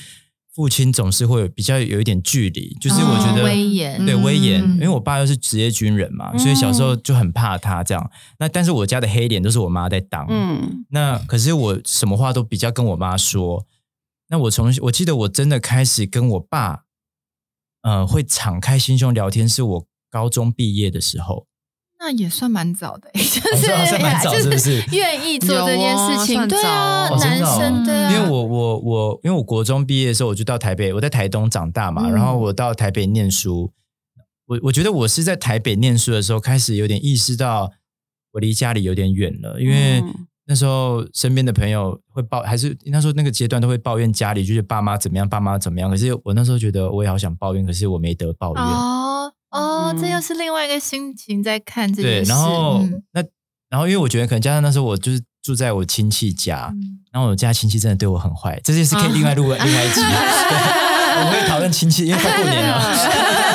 [0.55, 8.11] 父亲总是会有比较有一点距离，就是我觉哦得、威严对威严，嗯因为我爸又是职业军人嘛，所以小时候就很怕他这样。
[8.39, 13.67] 那但是我家的黑脸都是我妈在当，嗯那可是我什么话都比较跟我妈说。
[14.29, 16.85] 那我从我记得我真的开始跟我爸，
[17.83, 21.47] 呃，会敞开心胸聊天，是我高中毕业的时候。
[22.05, 23.41] 那也算蛮早的、欸，就
[23.73, 33.73] 哦是、愿意做这件事情，对啊，男生对啊，因为我我我，因为我国中毕业的时候，我就到台北，我在台东长大嘛，嗯然后我到台北念书。
[34.45, 37.73] 我我觉得我是在台北念书的时候，开始有点意识到
[38.33, 45.89] 我离家里有点远了，因为嗯那时候身边的朋友会抱，还是那时候那个阶段都会抱怨家里，就是爸妈怎么样，爸妈怎么样。
[45.89, 48.63] 可是我那时候觉得我也好想抱怨，可是我没得抱怨。
[48.63, 48.94] 哦
[49.55, 52.31] 哦，嗯这又是另外一个心情在看这对，件事。
[52.31, 53.23] 然后、嗯那
[53.71, 60.01] 然后因为我觉得可能加上那时候我就是住在我亲戚家，嗯然后我家亲戚真的对我很坏，这件事可以另外录、 另外一集。
[60.05, 62.75] 对我会讨论亲戚，因为快过年了。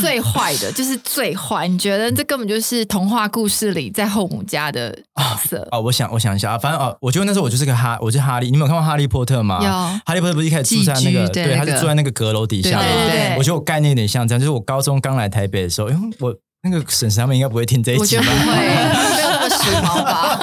[0.00, 5.66] 最坏的， 就是最坏，你觉得这根本就是童话故事里在后母家的角色。
[5.70, 8.50] 哦，我想我想一下啊，反正哦，我觉得那时候我就是个哈，我是哈利。
[8.50, 9.58] 你们有看过《哈利波特》吗？
[9.62, 9.70] 有
[10.04, 12.84] 哈利波特不是一开始住在那个，对，他是住在那个阁楼底下嘛。
[12.84, 18.24] 对对我觉得我概念有点像这样，就是我高中刚来台北的时候，因为我那个婶婶他们应该不会听这一集吧？
[18.24, 20.38] 不会，没有那么时髦吧？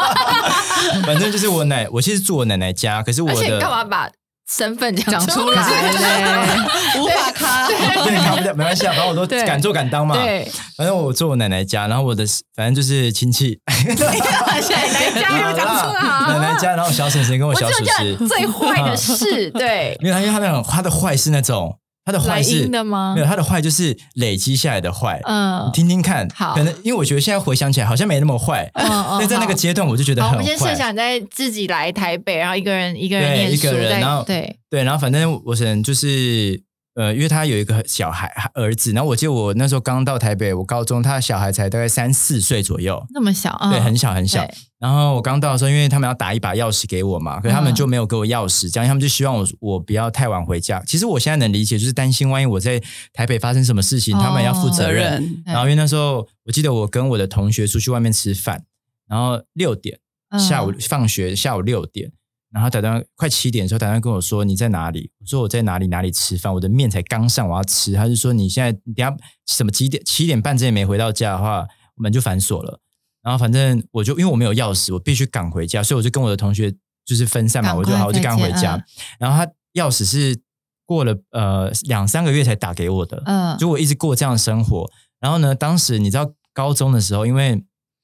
[1.05, 4.09] 反正就是我奶，我其实住我奶奶家，可是我的你干嘛把
[4.49, 5.61] 身份讲讲出来。
[5.61, 6.59] 来嘞，
[6.99, 10.15] 无法卡，对，卡不掉，没关系啊，反正我都敢做敢当嘛。
[10.15, 12.25] 对，反正我住我奶奶家，然后我的
[12.55, 23.13] 反正就是亲戚，奶奶家又讲出来奶奶家，然后小婶婶跟我我小叔叔，最坏的事，对，因为他，因为他那种他的坏是那种他的坏是阴的吗？
[23.15, 25.21] 没有，他的坏就是累积下来的坏。
[25.23, 25.67] 嗯。
[25.67, 26.53] 你听听看，好。
[26.55, 30.43] 可能因为我觉得现在回想起来好像没那么坏，嗯嗯 但在那个阶段我就觉得好，很坏。
[30.43, 36.61] 我们先设想在自己来台北，然后一个人一个人对念书，一个人然后对，对，然后反正我想就是
[36.95, 44.47] 呃，因为他有一个小孩儿子，然后我记得我那时候刚到台北，我高中，他的小孩才大概三四岁左右，那么小，啊对，很小很小。
[44.79, 50.83] 然后我刚到的时候，因为他们要打一把钥匙给我嘛，可是他们嗯就没有给我钥匙，这样他们就希望我我不要太晚回家。
[50.85, 52.79] 其实我现在能理解，就是担心万一我在
[53.11, 55.41] 台北发生什么事情，哦他们要负责责任。
[55.45, 58.65] 然后因为那时候我记得我跟我的同学出去外面吃饭，
[59.07, 59.97] 然后六点
[60.29, 62.11] 嗯下午放学下午六点，
[62.53, 65.09] 然后打电话快七点的时候打电话跟我说你在哪里？
[65.19, 69.15] 我说我在哪里哪里吃饭，我的面才刚上我要吃，他就说你现在你等下
[69.47, 72.79] 什么几点七点半之前没回到家的话，门就反锁了。
[73.23, 76.71] 然后反正我就因为我没有钥匙，我必须赶回家，所以我就跟我的同学
[77.03, 78.75] 就是分散嘛，我就好我就赶回家。
[78.75, 78.83] 嗯
[79.17, 80.39] 然后他钥匙是
[80.85, 84.87] 过了呃两三个月才打给我的，嗯就我一直过这样的生活。
[85.19, 87.63] 然后呢，当时你知道高中的时候，因为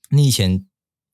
[0.10, 0.66] 你以前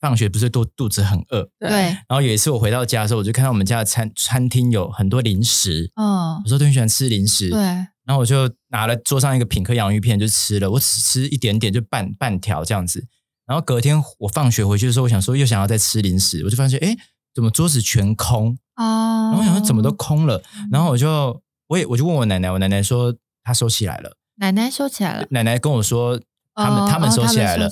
[0.05, 6.39] 放学不是都肚子很饿，对，然后有一次我回到家的时候，我就看到我们家的餐餐厅有很多零食，嗯。
[6.43, 13.07] 有时候都很喜欢吃零食，对，然后我就拿了桌上一个品客洋芋片就吃了，我只吃一点点，就半半条这样子。
[13.47, 16.95] 然后隔天我放学回去的时候，我想说又想要再吃零食，我就发现哎，
[17.33, 18.55] 怎么桌子全空？
[18.75, 24.17] 哦，然后我想说怎么都空了，然后我就我也我就问我奶奶，我奶奶说她收起来了。
[24.37, 26.19] 奶奶收起来了，奶奶跟我说
[26.55, 27.69] 他们、哦他们收哦起来了。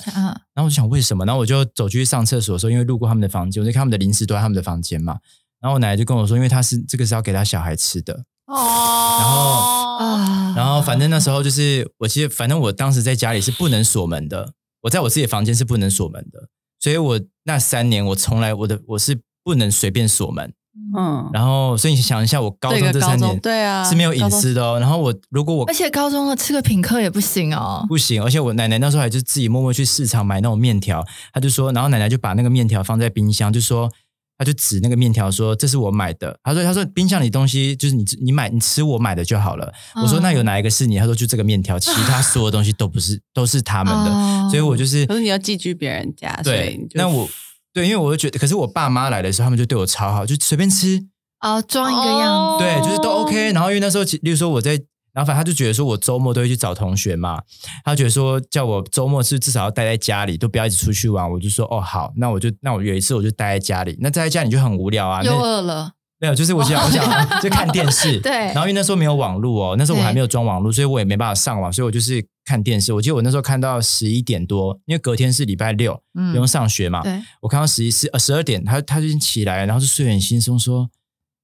[0.54, 1.24] 然后我就想为什么？
[1.24, 5.18] 然后我就走去上厕所的时候，因为路过他们的房间，我就看他们的零食都在他们的房间嘛。
[5.60, 8.24] 然后我奶奶就跟我说，因为他是这个是要给他小孩吃的。
[8.46, 20.52] 哦，然后啊然后反正那时候就是，我其实反正我当时在家里是不能锁门的，我在我自己的房间是不能锁门的，所以我那三年我从来我的我是不能随便锁门。
[20.96, 24.78] 嗯，然后所以你想一下，我高中这三年对啊是没有隐私的哦。
[24.80, 27.84] 然后我如果我而且高中了吃个品客也不行哦。
[27.88, 33.88] 不行，而且我奶奶那时候还就自己默默去市场买那种面条，她就说，然后奶奶就把那个面条放在冰箱，就说，
[34.36, 40.98] 她就指那个面条说这是我买的，她说她说冰箱里东西就是你你买你吃我买的就好了，我说嗯那有哪一个是你？
[40.98, 44.48] 她说就这个面条， 其他所有东西都不是都是他们的，哦。
[44.50, 47.28] 所以我就是可是你要寄居别人家，所以对那我
[47.74, 51.04] 对，因为我就觉得，可是我爸妈来的时候，他们就对我超好，就随便吃，
[51.40, 53.52] 啊装一个样子，对，就是都 OK。
[53.52, 54.70] 然后因为那时候，例如说我在，
[55.12, 57.42] 然后反正他就觉得说我周末都会去找同学嘛，
[57.84, 61.28] 他觉得说叫我周末是至少要待在家里，都不要一直出去玩。
[61.28, 65.22] 我就说哦好，那我就那我有一次我就待在家里，那待在家里就很无聊啊。
[65.24, 65.92] 又那饿了，
[66.24, 72.92] 没有，就是我想我想就看电视， 对然后因为那时候没有网络哦，那时候我还没有装网络，所以我也没办法上网，所以我就是看电视。
[72.92, 77.02] 我记得我那时候看到十一点多，因为隔天是礼拜六，嗯不用上学嘛。
[77.02, 80.88] 对，我看到十一十呃十二点，他他就已经起来，然后就睡得很轻松，说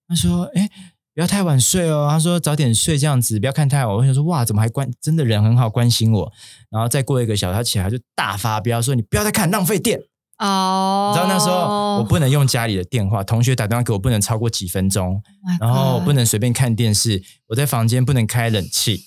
[0.09, 0.69] 他说哎。
[1.12, 2.07] 不要太晚睡哦。
[2.09, 3.95] 他说早点睡这样子，不要看太晚。
[3.95, 4.88] 我想说哇，怎么还关？
[5.03, 6.33] 真的人很好，关心我。
[6.71, 10.01] 然后再过一个小时，他起来就大发飙，说你不要再看，浪费电。
[10.40, 15.22] 哦，你知道那时候我不能用家里的电话，同学打电话给我不能超过几分钟，Oh
[15.61, 19.03] 然后 God 不能随便看电视，我在房间不能开冷气，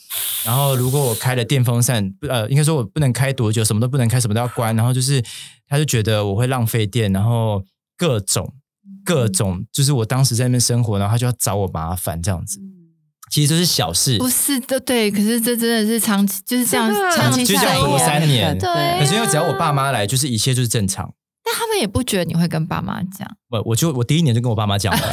[0.46, 5.24] 然后如果我开了电风扇，不呃，应该说我不能开多久，什么都不能开，什么都要关，然后就是
[5.68, 7.64] 他就觉得我会浪费电，然后
[7.98, 8.54] 各种
[9.04, 12.60] 各种，就是我当时在那边生活，然后他就要找我麻烦这样子，
[13.32, 18.56] 其实这是小事，不是的，对，可是这真的是长期就是这样长期就这样活三年。
[18.60, 18.70] 对。
[18.70, 21.12] 啊可是因为只要我爸妈来，就是一切就是正常。
[21.54, 25.00] 但他们也不觉得你会跟爸妈讲，我我就我第一年就跟我爸妈讲了，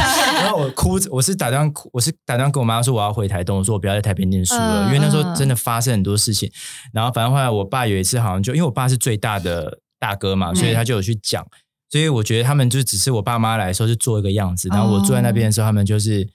[0.40, 6.50] 然后我哭，我是打算哭，我是打算跟我妈说我要回台东，我说我不要在台北念书了，嗯因为那时候真的发生很多事情。
[6.92, 11.46] 然后反正后来我爸有一次好像就因为我爸是最大的大哥嘛，所以他就有去讲，
[11.90, 16.26] 所以我觉得他们就只是我爸妈来的时候就做一个样子，然后我坐在那边的时候，他们就是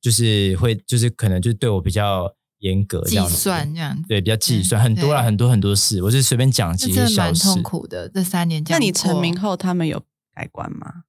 [0.00, 3.28] 就是会就是可能就对我比较严格这计。
[3.28, 7.54] 算这样子，对，比较计算很多啦，很多很多事，我是随便讲这几真的蛮个小事。
[7.54, 8.08] 痛苦的。
[8.08, 10.02] 这三年这那，你成名，后，他们有
[10.34, 11.04] 改观吗？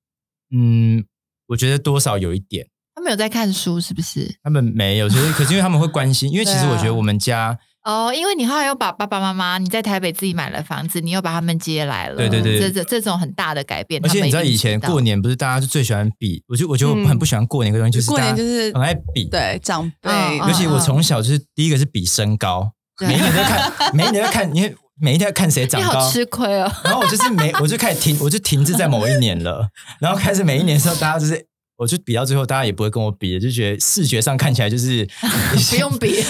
[0.51, 1.03] 嗯，
[1.47, 2.67] 我觉得多少有一点。
[2.95, 4.37] 他们有在看书是不是？
[4.43, 26.09] 他们没有，就是可是因为他们会关心，因为其实我觉得我们家，哦，因为你后来又把爸爸妈妈，你在台北自己买了房子，你又把他们接来了，对对对这这这种很大的改变，而且你知道以前道过年不是大家就最喜欢比，我就我就嗯很不喜欢过年这个东西，就是过年就是很爱比，，对长辈，尤其我从小就是第一个是比身高，每一年都看， 每一年都看，因为每一天要看谁长你好高。
[26.09, 26.71] 吃亏哦。
[26.85, 29.67] 然后我就是每我就开始停，我就停滞在某一年了，
[29.99, 31.45] 然后开始每一年的时候，大家就是。
[31.75, 35.05] 我就比到最后，大家也不会跟我比了，就觉得视觉上看起来就是
[35.71, 36.23] 不用比，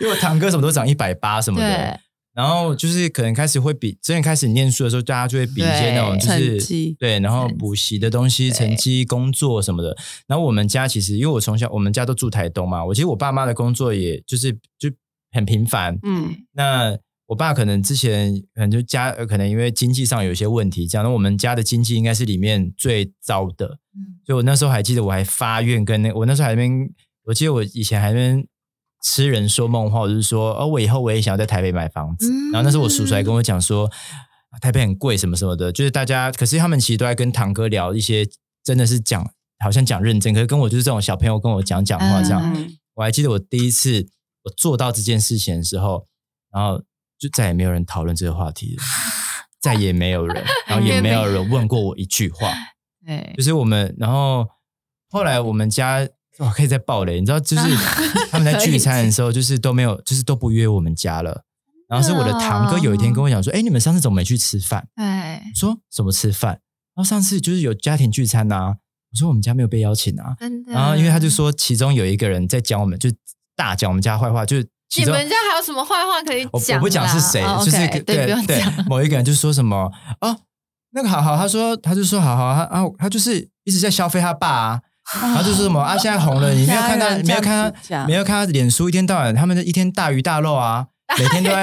[0.00, 2.00] 因为我堂哥什么都长一百八什么的，
[2.34, 9.96] 然后就是可能开始会比，之前开始念书的时候，大家就会比一些那种就是绩对，然后补习的东西、成绩、工作什么的。
[10.26, 14.88] 然后我们家其实因为我从小我们家都住台东嘛，我其实我爸妈的工作也就是就
[15.32, 15.98] 很平凡。
[16.04, 21.04] 嗯，那我爸可能之前可能就家呃可能因为经济上有一些问题，这样。
[21.04, 26.88] 那我们家的经济应该是里面最糟的，嗯所以我那时候还记得我还发愿跟那我那时候还边，
[27.24, 28.46] 我记得我以前还边
[29.02, 32.30] 痴人说梦话，我就是说哦，我以后我也想要在台北买房子。
[32.30, 33.86] 嗯然后那时候我叔叔还跟我讲说，
[34.50, 38.26] 啊台北很贵什么什么的，就是大家，可是他们其实都在跟堂哥聊一些
[38.64, 42.54] 真的是讲好像讲认真，可是跟我就是这种小朋友跟我讲讲话这样。
[42.56, 44.08] 嗯我还记得我第一次
[44.42, 46.04] 我做到这件事情的时候，
[46.50, 46.82] 然后
[47.16, 48.82] 就再也没有人讨论这个话题了，
[49.62, 52.52] 再也没有人，然后也没有人问过我一句话。
[53.06, 54.48] 对就是我们，然后
[55.10, 56.08] 后来我们家
[56.38, 57.62] 哇，可以再爆雷，你知道，就是
[58.30, 61.44] 他们在聚餐的时候，就是都没有，就是都不约我们家了。
[61.88, 66.50] 然后是我的堂哥有一天跟我讲说：“哎，你们上次怎么没去吃饭？”对我说：“什么吃饭？”
[66.94, 68.74] 然后上次就是有家庭聚餐呐、
[69.10, 70.34] 我说：“我们家没有被邀请啊。
[70.38, 70.72] 真”的。
[70.72, 73.10] 然后因为他就说，其中有一个人在讲我们，就
[73.56, 74.68] 大讲我们家坏话，就是
[74.98, 76.50] 你们家还有什么坏话可以讲？
[76.52, 78.84] 我我不讲是谁，哦就是对，对讲。
[78.86, 80.40] 某一个人就说什么哦，
[80.90, 84.80] 那个好好，他说他就说好好，他啊他就是一直在消费他爸啊，
[85.22, 90.86] 然后就是什么啊现在红了，你没有看到 家人没有看他没有看他脸书一天到晚他们的一天大鱼大肉啊，
[91.18, 91.62] 每天都在，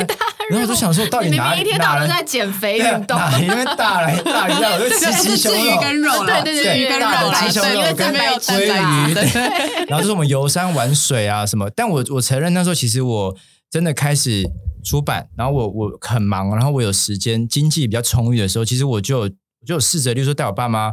[0.50, 11.70] 然后我就想说，到底哪一天到晚都哪来在减肥运动，哪里那边大来大鱼大肉，我就吃鸡胸肉，鱼跟肉啦，对对对鱼跟肉啦，大鸡胸对，因为肉跟鱼，对，然后就是我们游山玩水啊什么。
[11.76, 13.36] 但我我承认那时候其实我
[13.70, 14.44] 真的开始
[14.84, 19.30] 出版，然后我我很忙，然后我有时间，经济比较充裕的时候，其实我就我
[19.66, 20.92] 就有试着，例如说带我爸妈，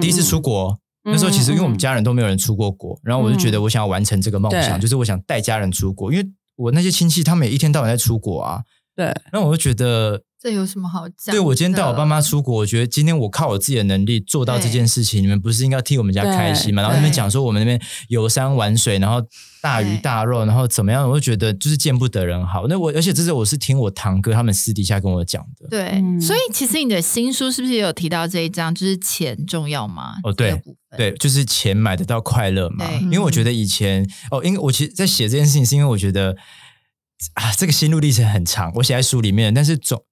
[0.00, 0.78] 第一次出国。
[1.04, 6.26] 那时候其实因为我们家人都没有人出过国，然后我就觉得我想要完成这个梦想，就是我想带家人出国，因为
[6.56, 8.62] 我那些亲戚他们也一天到晚在出国啊，
[8.96, 11.32] 对，然后我就觉得这有什么好讲的？
[11.32, 16.82] 对我今天带我爸妈出国，我觉得今天我靠我自己的能力做到这件事情，你们不是应该替我们家开心吗？
[16.82, 19.26] 然后那边讲说我们那边游山玩水，然后
[19.62, 21.08] 大鱼大肉，然后怎么样？
[21.08, 22.66] 我就觉得就是见不得人好。
[22.68, 25.66] 那我而且这是我是听我堂哥他们私底下跟我讲的。
[25.70, 30.16] 对，嗯所以其实你的新书是不是也有提到这一章，就是钱重要吗？
[30.24, 30.60] 哦对
[30.98, 33.00] 对，就是钱买得到快乐嘛对。
[33.04, 36.36] 因为我觉得以前哦，因为我其实在写这件事情，是因为我觉得
[37.32, 39.54] 啊，这个心路历程很长，我写在书里面。
[39.54, 40.04] 但是总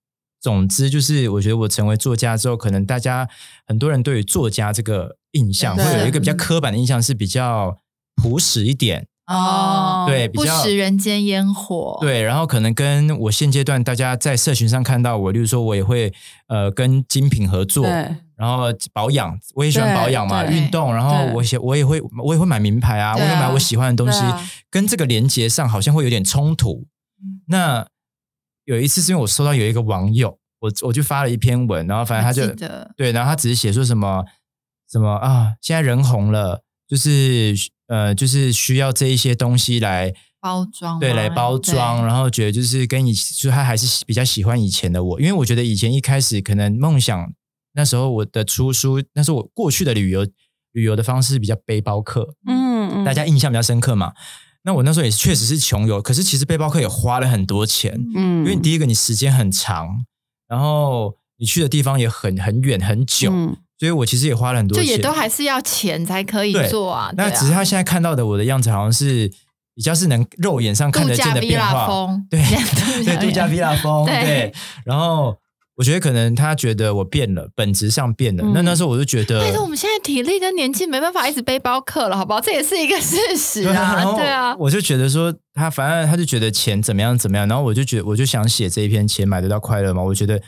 [0.42, 3.28] 总之就是，我觉得我成为作家之后，可能大家
[3.66, 7.78] 很多人对于作家这个印象，会有一个比较刻板的印象，是比较
[8.16, 9.06] 朴实一点。
[9.28, 16.12] 哦，对比较食人间烟火，对，然后可能跟我现阶段大家在社群上看到我，例如说我也会
[16.48, 17.92] 呃跟精品合作，对，
[18.34, 26.88] 然后保养，我也喜欢保养嘛，运动，然后我写我也会我也会买名牌啊，我也买我喜欢的东西，啊跟这个连接上好像会有点冲突。
[27.46, 27.86] 那
[28.64, 32.46] 有一次是因为我收到有一个网友，我我就发了一篇文，然后反正他就
[32.96, 34.24] 对，然后他只是写说什么
[34.90, 37.54] 什么啊，现在人红了，就是
[37.88, 41.58] 呃就是需要这一些东西来包装吗，对，来包？
[41.58, 47.32] 装，然后觉得就是跟以，就是他还是比较喜欢以前的我，因为我觉得以前一开始可能梦想
[47.74, 50.26] 那时候我的出书，那是我过去的旅游
[50.72, 54.12] 旅游的方式比较背包客，嗯嗯，大家印象比较深刻嘛。
[54.64, 60.04] 那我那时候也确实是穷游，可是其实背包客也花了很多钱，嗯，因为你第一个你时间很长，
[60.48, 64.86] 然后你去的地方也很很远很久，嗯所以我其实也花了很多钱。
[64.86, 67.10] 就也都还是要钱才可以做啊。
[67.16, 69.28] 那只是他现在看到的我的样子，好像是
[69.74, 72.06] 比较是能肉眼上看得见的变化。
[72.30, 72.40] 对
[73.04, 74.54] 对，度假 villa 风，对对。
[74.84, 75.36] 然后
[75.76, 78.44] 我觉得可能他觉得我变了，本质上变了。
[78.44, 82.40] 嗯那那时候我就觉得，但是我们现在体力跟年纪没办法一直背包客了，好不好？
[82.40, 84.54] 这也是一个事实对啊， 后对啊。
[84.58, 90.02] 我就觉得说他反正他就觉得钱怎么样怎么样，然后我就觉得我就想写这一篇钱买得到快乐嘛。
[90.02, 90.40] 我觉得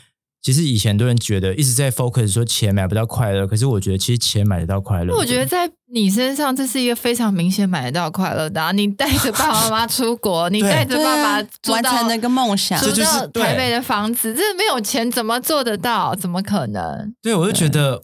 [0.43, 5.15] 其实以前很多人觉得一直在 focus 说钱买不到快乐，可是我觉得其实钱买得到快乐。
[5.15, 8.71] 我觉得在你身上，这是一个非常明显买得到快乐的、啊。
[8.71, 16.15] 你带着爸爸妈妈出国， 你带着爸爸啊完成那个梦想，住这就是对到台北的房子，这没有钱怎么做得到？
[16.15, 17.13] 怎么可能？
[17.21, 18.03] 对，我就觉得，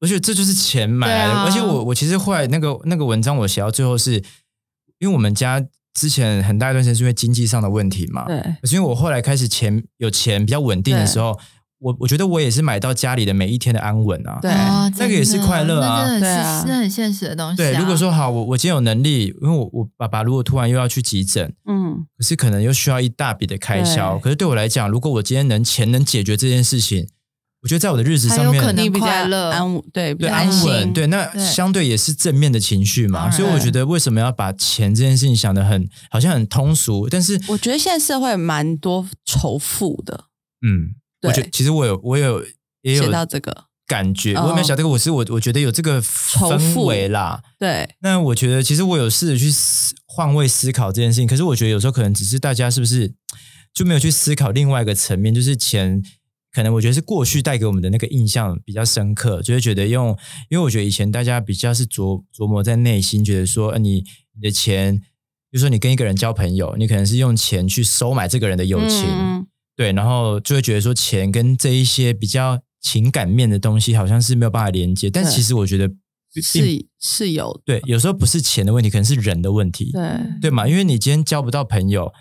[0.00, 1.32] 我觉得这就是钱买来的。
[1.32, 4.14] 啊而且我我其实后来那个那个文章我写到最后是，
[4.98, 5.64] 因为我们家
[5.94, 11.38] 之前很大一段时间是因为经济上的问题嘛，对，可是因为我后来开始钱有钱比较稳定的时候，
[11.82, 14.38] 我我觉得我也是买到家里的每一天的安稳啊。
[14.40, 17.56] 对啊那个也是快乐啊真的是对啊是很现实的东西、啊。
[17.56, 24.18] 对，如果说好，我我今天有能力，因为我我爸爸如果突然又要去急诊，嗯，可是可能又需要一大笔的开销。
[24.18, 27.08] 可是对我来讲，如果我今天能钱能解决这件事情，
[27.62, 33.30] 我觉得在我的日子上面还有可能你比较快乐安稳，对，对安安稳，对，那相对也是正面的情绪嘛。
[33.30, 40.24] 所以我觉得为什么要把钱这件事情想的很好像很通俗，但是我觉得现在社会蛮多仇富的，
[40.66, 42.44] 嗯，对我觉得其实我有我有
[42.82, 47.42] 也有写到这个，感觉，哦我也没有想这个，我是我我觉得有这个氛富围啦。
[47.58, 53.12] 对，那我觉得其实我有试着去思换位思考这件事情，可是我觉得有时候可能只是大家是不是
[53.74, 56.02] 就没有去思考另外一个层面，就是钱。
[56.54, 60.08] 可能我觉得是过去带给我们的那个印象比较深刻，就会觉得用，
[60.50, 64.04] 因为我觉得以前大家比较是琢琢磨在内心，觉得说，呃，你
[64.34, 69.46] 你的钱，比如说你跟一个人交朋友，你可能是用钱去收买这个人的友情，嗯
[69.76, 75.88] 对，然后就会觉得说钱跟这一些比较情感面的东西好像是没有办法连接，但其实我觉得
[76.42, 80.02] 是是有对，有时候不是钱的问题，可能是人的问题，对
[80.40, 80.66] 对嘛？
[80.66, 82.12] 因为你今天交不到朋友，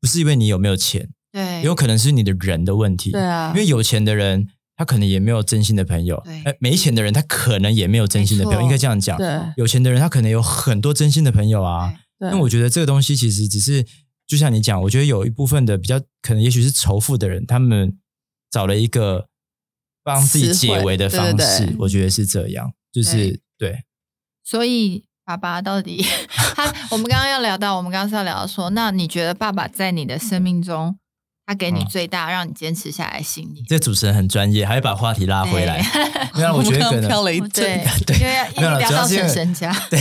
[0.00, 3.10] 不是因为你有没有钱，对有可能是你的人的问题。
[3.10, 8.62] 对啊，因为有钱的人，他可能也没有真心的朋友对；呃，没钱的人，他可能也没有真心的朋友。
[8.62, 9.16] 应该这样讲。
[9.18, 11.92] 对有钱的人，他可能有很多真心的朋友啊。
[12.18, 13.84] 对那我觉得这个东西其实只是，
[14.30, 17.98] 就像你讲，我觉得有一部分的比较可能，也许是仇富的人，他们
[18.48, 19.26] 找了一个
[20.04, 21.76] 帮自己解围的方式，对对对。
[21.80, 23.10] 我觉得是这样，就是
[23.58, 23.72] 对。
[23.72, 23.84] 对。
[24.44, 26.06] 所以爸爸到底
[26.54, 30.96] 他，我们刚刚要聊到，我们刚刚是要聊到说，那你觉得爸爸在你的生命中，
[31.50, 33.64] 他给你嗯最大让你坚持下来的信念？
[33.66, 35.84] 这主持人很专业，还会把话题拉回来。
[36.36, 38.16] 没有，我觉得 可刚刚飘能了一对阵， 对
[38.56, 40.00] 因为要一要是因为婶婶家，对，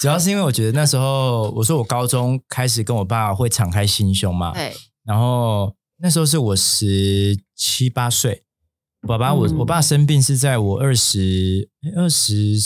[0.00, 4.74] 主要是因为我觉得那时候我说我高中开始跟我爸会敞开心胸嘛，对，
[5.04, 5.72] 然后
[6.02, 8.42] 那时候是我十七八岁，
[9.06, 12.56] 爸爸我、嗯我爸生病是在我二十二十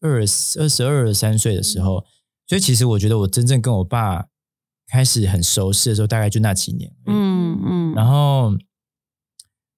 [0.00, 0.20] 二
[0.58, 2.04] 二十二三岁的时候，
[2.48, 4.24] 所以其实我觉得我真正跟我爸
[4.92, 6.92] 开始很熟悉的时候，大概就那几年。
[7.06, 8.54] 嗯，嗯嗯，然后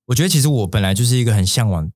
[0.06, 1.88] 我觉得其实我本来就是一个很向往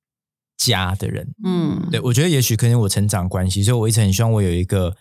[0.57, 4.97] 家的人，嗯对，我觉得也许可能我成长关系，所以我一直很希望我有一个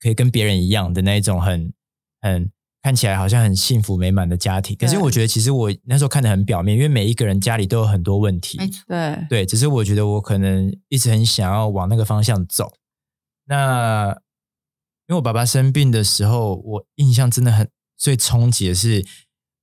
[0.00, 1.72] 可以跟别人一样的那一种很
[2.20, 2.50] 很
[2.82, 4.76] 看起来好像很幸福美满的家庭。
[4.76, 8.58] 可是我觉得其实我那时候看的很表面，因为每一个人家里都有很多问题。
[8.58, 12.72] 没错，对，对，只是我觉得我可能一直很想要往那个方向走。
[13.46, 14.16] 那
[15.06, 19.04] 因为我爸爸生病的时候，我印象真的很最冲击的是，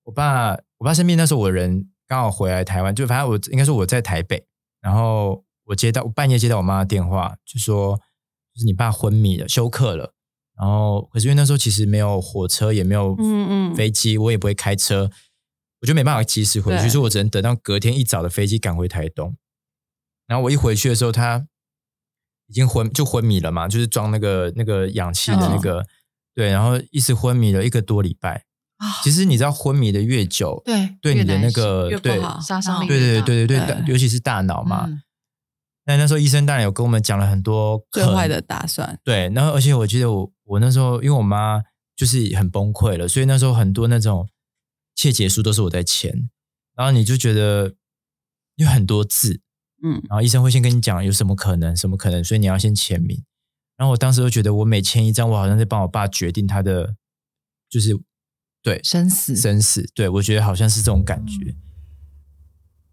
[0.03, 4.45] 我爸我爸生病那时候，我人刚好回来台湾，就反正我应该说我在台北，
[4.81, 7.95] 然后我接到我半夜接到我妈的电话，就说
[8.53, 10.13] 就是你爸昏迷了，休克了。
[10.57, 15.09] 然后可是因为那时候其实没有火车，也没有嗯嗯飞机，我也不会开车，
[15.81, 19.35] 我就没办法及时回去，所以我只能等到隔天一早的飞机赶回台东。
[20.27, 21.47] 然后我一回去的时候，他
[22.51, 25.85] 已经昏就昏迷了嘛，就是装那个那个氧气的那个，
[26.35, 28.43] 对，然后一直昏迷了一个多礼拜。
[28.75, 28.91] 啊。
[29.01, 34.83] 其实你知道，昏迷的越久，对对你的那个对杀伤力对对对对对对对，尤其是大脑嘛。
[34.85, 35.01] 嗯。
[35.85, 41.63] 但那时候医生当然有跟我们讲了很多可最坏的打算，对，然后而且我记得我我那时候因为我妈
[41.95, 44.27] 就是很崩溃了，所以那时候很多那种
[44.93, 46.29] 切结书都是我在签，
[46.75, 47.73] 然后你就觉得
[48.55, 49.41] 有很多字，
[49.83, 53.23] 嗯然后医生会先跟你讲有什么可能，什么可能，所以你要先签名。
[53.77, 56.95] 然后我当时就觉得我每签一张，我好像在帮我爸决定他的
[57.69, 57.99] 就是
[58.61, 61.55] 对生死生死，对我觉得好像是这种感觉。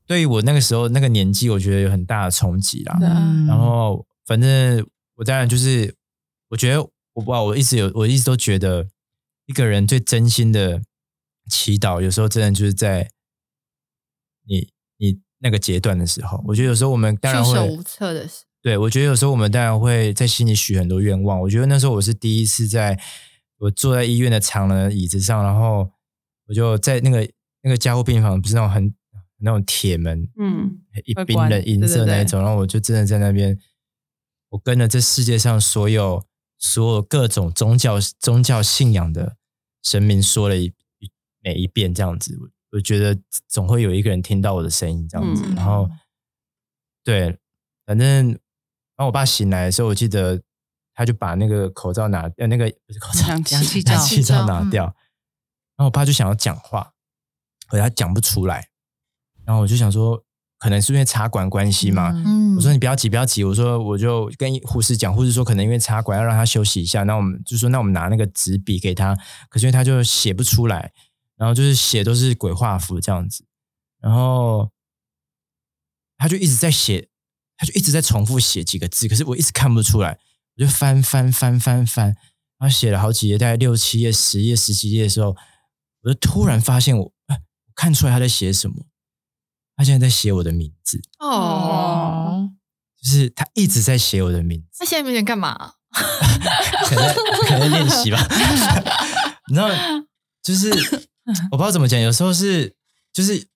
[0.07, 2.99] 对于我那个时候那个年纪，我觉得有很大的冲击啦。
[3.47, 4.87] 然后反正
[5.17, 5.95] 我当然就是，
[6.49, 8.89] 我觉得我不知道，我一直有，我一直都觉得
[9.45, 10.81] 一个人最真心的
[11.51, 13.11] 祈祷，有时候真的就是在
[14.47, 18.45] 你你那个阶段的时候，我觉得有时候我们当然会束手无策的事。
[18.61, 21.41] 对，我觉得有时候我们当然会在心里许很多愿望。
[21.41, 22.99] 我觉得那时候我是第一次在
[23.59, 25.89] 我坐在医院的长的椅子上，然后
[26.49, 27.29] 我就在那个
[27.63, 28.93] 那个加护病房，不是那种很
[29.39, 33.57] 那种铁门，嗯，一冰冷银色对对对那一种，然后我就真的在那边，
[34.49, 36.25] 我跟了这世界上所有
[36.59, 39.37] 所有各种宗教宗教信仰的
[39.83, 40.65] 神明说了一
[40.99, 41.11] 一
[41.41, 42.37] 每一遍这样子，
[42.71, 45.89] 我我觉得总会有一个人听到我的声音这样子，嗯然后
[47.03, 47.39] 对，
[47.87, 48.39] 反正
[48.97, 50.43] 当我爸醒来的时候，我记得
[50.95, 54.95] 他就把那个口罩拿呃那个不是口罩氧气氧气罩氧气罩拿嗯掉，然
[55.79, 56.93] 后我爸就想要讲话，
[57.69, 58.69] 可是他讲不出来，
[59.45, 60.23] 然后我就想说，
[60.59, 62.13] 可能是因为插管关系嘛。
[62.15, 63.45] 嗯我说你不要急，不要急。
[63.45, 67.05] 我说我就跟护士讲，护士说可能因为插管要让他休息一下。
[67.05, 69.17] 那我们就说那我们拿那个纸笔给他，
[69.49, 70.93] 可是因为他就写不出来，
[71.39, 73.47] 然后就是写都是鬼画符这样子，
[74.01, 74.71] 然后
[76.17, 77.09] 他就一直在写，
[77.57, 80.19] 他就一直在重复写几个字，可是我一直看不出来，
[80.57, 82.09] 我就翻翻翻翻翻，
[82.59, 85.37] 然后写了好几页，大概六七页、十页、十几页的时候，
[86.03, 88.87] 我就突然发现我，哎，我看出来他在写什么，
[89.77, 91.01] 他现在在写我的名字。
[91.21, 92.51] 哦，
[93.01, 95.75] 就是他一直在写我的名字，他现在面前干嘛？
[96.85, 97.15] 可能
[97.47, 98.19] 可能练习吧。
[99.49, 99.69] 你知道，
[100.43, 100.71] 就是
[101.51, 102.75] 我不知道怎么讲，有时候是
[103.13, 103.47] 就是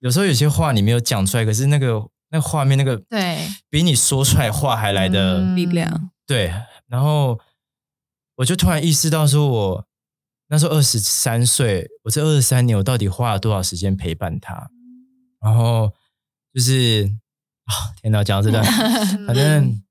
[0.00, 6.52] 有时候有些话你没有讲出来，可是那个那个画面那个对，比你说出来话还来的、嗯力量，对。
[6.86, 7.40] 然后
[8.36, 9.86] 我就突然意识到，说我
[10.48, 14.70] 那时候二十三岁，我这二十三年我到底花了多少时间陪伴他？
[15.40, 15.92] 然后
[16.52, 17.10] 就是
[17.64, 18.62] 啊，天哪，讲到这段。
[19.26, 19.82] 反正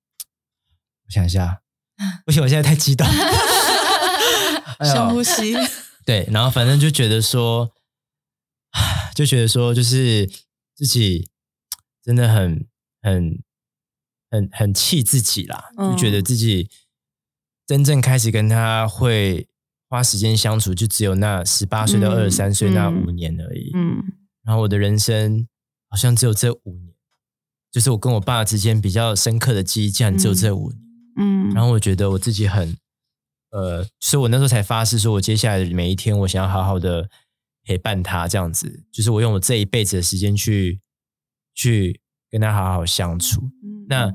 [1.08, 1.62] 我想一下，
[2.26, 3.08] 不行，我现在太激动。
[4.84, 5.56] 深呼吸，
[6.06, 7.72] 对，然后反正就觉得说，
[9.16, 10.30] 就觉得说，就是
[10.76, 11.30] 自己
[12.04, 12.68] 真的很
[13.02, 13.44] 很
[14.30, 16.70] 很很气自己啦，就觉得自己
[17.68, 19.48] 真正开始跟他会
[19.90, 23.72] 花时间相处，就只有那十八岁到嗯二十三岁那嗯五年而已。
[23.74, 24.04] 嗯
[24.44, 25.48] 然后我的人生
[25.88, 26.96] 好像只有这五年，
[27.72, 30.82] 就是我跟我爸之间比较深刻的记忆，竟然只有这五年。
[31.18, 32.76] 嗯，然后我觉得我自己很，
[33.52, 37.10] 呃，所以我那时候才发誓说，我接下来的每一天，我想要好好的
[37.64, 40.82] 陪伴他，这样子，就是我用我这一辈子的时间去
[41.54, 43.42] 去跟他好好相处。
[43.64, 44.06] 嗯那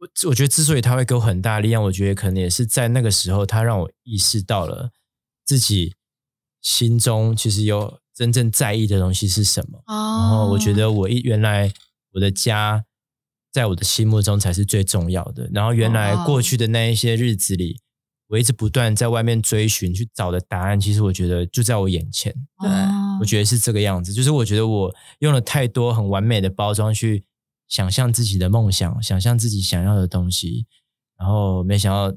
[0.00, 4.90] 我我觉得之所以他会给我很大力量，我觉得可能也是在那个时候，他让我意识到了
[5.44, 5.94] 自己
[6.60, 9.78] 心中其实有真正在意的东西是什么。
[9.86, 11.72] 哦然后我觉得我一原来
[12.12, 12.84] 我的家
[13.50, 15.48] 在我的心目中才是最重要的。
[15.52, 17.80] 然后原来哦过去的那一些日子里，
[18.28, 22.32] 我一直不断在外面追寻去找的答案，其实我觉得就在我眼前。
[22.60, 27.24] 对哦我觉得是这个样子，就是我觉得我用了太多很完美的包装去
[27.66, 30.66] 想象自己的梦想，想象自己想要的东西，
[31.18, 32.16] 然后没想到，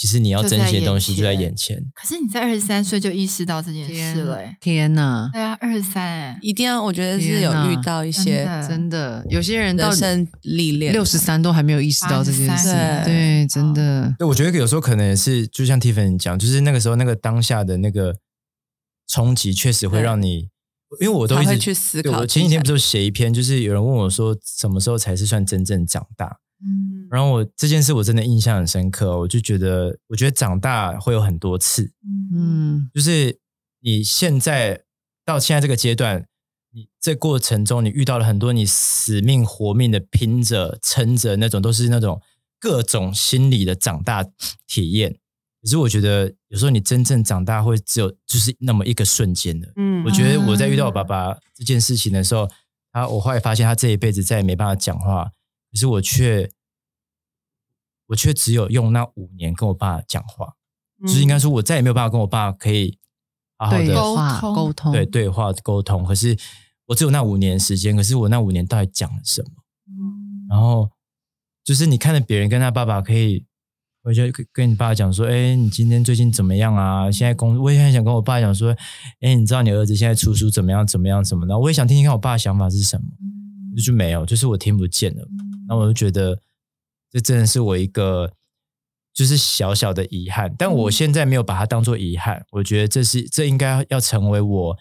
[0.00, 1.76] 其实你要珍惜的东西就在眼前。
[1.94, 8.68] 可是你在二十三岁就意识到这件事了、欸，天哪，对啊，二十三，哎，一定要，我觉得是有遇到一些真的。
[8.68, 18.16] 真的，有些人到人生历练，六十三都还没有意识到这件事，83对，真的，对，我觉得有时候可能也是，就像 Tiffany 讲，就是那个时候那个当下的那个
[19.06, 20.02] 冲击，确实会对。
[20.02, 20.48] 让你，
[20.98, 26.38] 因为我都一直去思考我前几天不是有写一篇，就是有人问我说，什么时候才是算真正长大？
[26.62, 27.08] 嗯。
[27.10, 32.30] 然后我这件事我真的印象很深刻哦，我就觉得，我觉得长大会有很多次，嗯。
[32.32, 33.38] 嗯，就是
[33.80, 34.82] 你现在
[35.24, 36.26] 到现在这个阶段，
[36.72, 42.20] 你这过程中你遇到了很多你死命活命的拼着撑着那种，都是那种
[42.58, 44.24] 各种心理的长大
[44.66, 45.16] 体验。
[45.62, 49.72] 可是我觉得有时候你真正长大会只有就是那么一个瞬间的。
[49.76, 50.04] 嗯。
[50.04, 52.48] 我觉得我在遇到我爸爸这件事情的时候，
[52.92, 55.30] 他我后来发现他这一辈子再也没办法讲话，
[55.70, 56.50] 可是我却
[58.06, 60.54] 我却只有用那五年跟我爸讲话，
[61.06, 62.98] 就是应该说我再也没有办法跟我爸可以
[63.56, 66.04] 好好的话沟通沟通，对对话沟通。
[66.04, 66.36] 可是
[66.86, 69.50] 我只有那五年时间，可是我那五年到底讲了什么？
[70.48, 70.90] 然后
[71.62, 73.46] 就是你看着别人跟他爸爸可以，
[74.02, 77.08] 我就跟跟你爸讲说，哎，你今天最近怎么样啊？
[77.12, 78.76] 现在工，我也很想跟我爸讲说，
[79.20, 81.56] 哎，你知道你儿子现在出书怎么样怎么样怎么的？
[81.56, 83.06] 我也想听听看我爸的想法是什么，
[83.76, 85.28] 就是没有，就是我听不见了。
[85.70, 86.40] 那我就觉得
[87.10, 88.32] 这真的是我一个
[89.14, 94.78] 就是小小的遗憾，但我现在没有把它当做遗憾，我觉得这是这应该要成为我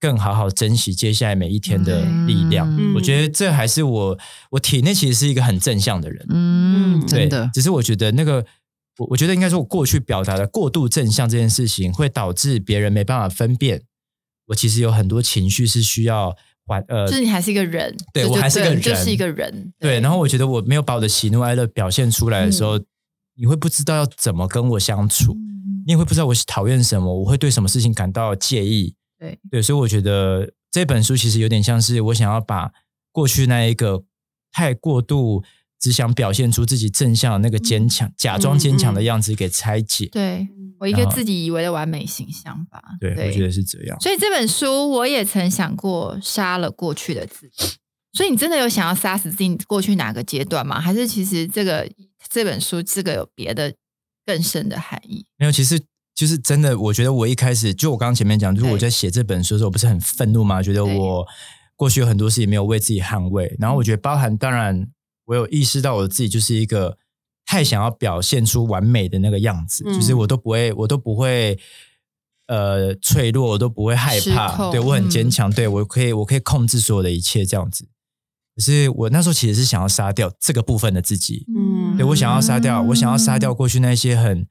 [0.00, 2.68] 更好好珍惜接下来每一天的力量。
[2.76, 4.18] 嗯我觉得这还是我
[4.50, 8.44] 我体内其实是一个很正向的人，嗯，嗯真的，只是我觉得那个。
[8.98, 13.84] 我我觉得应该说，我过去表达的过度正向这件事情，会导致别人没办法分辨。
[14.48, 16.36] 我其实有很多情绪是需要
[16.72, 22.80] 缓呃就是你还是一个人，对我还是一个人就是一个人，对，然后我觉得我没有把我的喜怒哀乐表现出来的时候，
[23.36, 25.84] 你会不知道要怎么跟我相处，嗯。
[25.86, 28.94] 你也会不知道我讨厌什么，我会对什么事情感到介意。
[29.18, 29.38] 对。
[29.50, 32.70] 对，所以我觉得这本书其实有点像是我想要把
[33.10, 34.02] 过去那一个
[34.52, 35.42] 太过度
[35.82, 40.06] 只想表现出自己正向的那个坚强、假装坚强的样子给拆解。
[40.12, 44.00] 对我一个自己以为的完美形象吧，对，我觉得是这样。
[44.00, 47.74] 所以这本书我也曾想过杀了过去的自己。
[48.14, 50.80] 所以你真的有想要杀死自己过去哪个阶段吗？
[50.80, 51.88] 还是其实这个
[52.30, 53.74] 这本书这个有别的
[54.24, 55.26] 更深的含义？
[55.38, 55.80] 没有，其实
[56.14, 60.62] 就是真的，我觉得我一开始就我刚刚前面讲，就是我在写这本书的时候，不是很愤怒吗？
[60.62, 61.26] 觉得我
[61.74, 64.86] 过去有很多事情没有为自己捍卫，然后我觉得包含当然，
[65.26, 66.98] 我有意识到我自己就是一个
[67.46, 71.58] 太想要表现出完美的那个样子，嗯就是我都不会，我都不会。
[72.48, 77.88] 呃，脆弱我都不会害怕，控对我很嗯坚强，对我可以，我可以控制所有的一切，这样子。
[78.54, 84.46] 可是我那时候其实是想要杀掉这个部分的自己，嗯对我想要杀掉，我想要杀掉过去那些很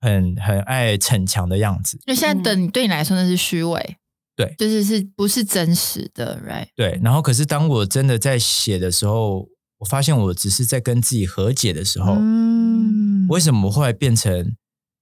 [0.00, 1.98] 很很爱逞强的样子。
[2.04, 3.96] 就现在的你对你来说那是虚伪，
[4.34, 6.66] 对就是是不是真实的，right？
[6.74, 9.48] 对，然后可是当我真的在写的时候，
[9.78, 14.56] 我发现我只是在跟自己和解的时候，嗯，为什么我后来变成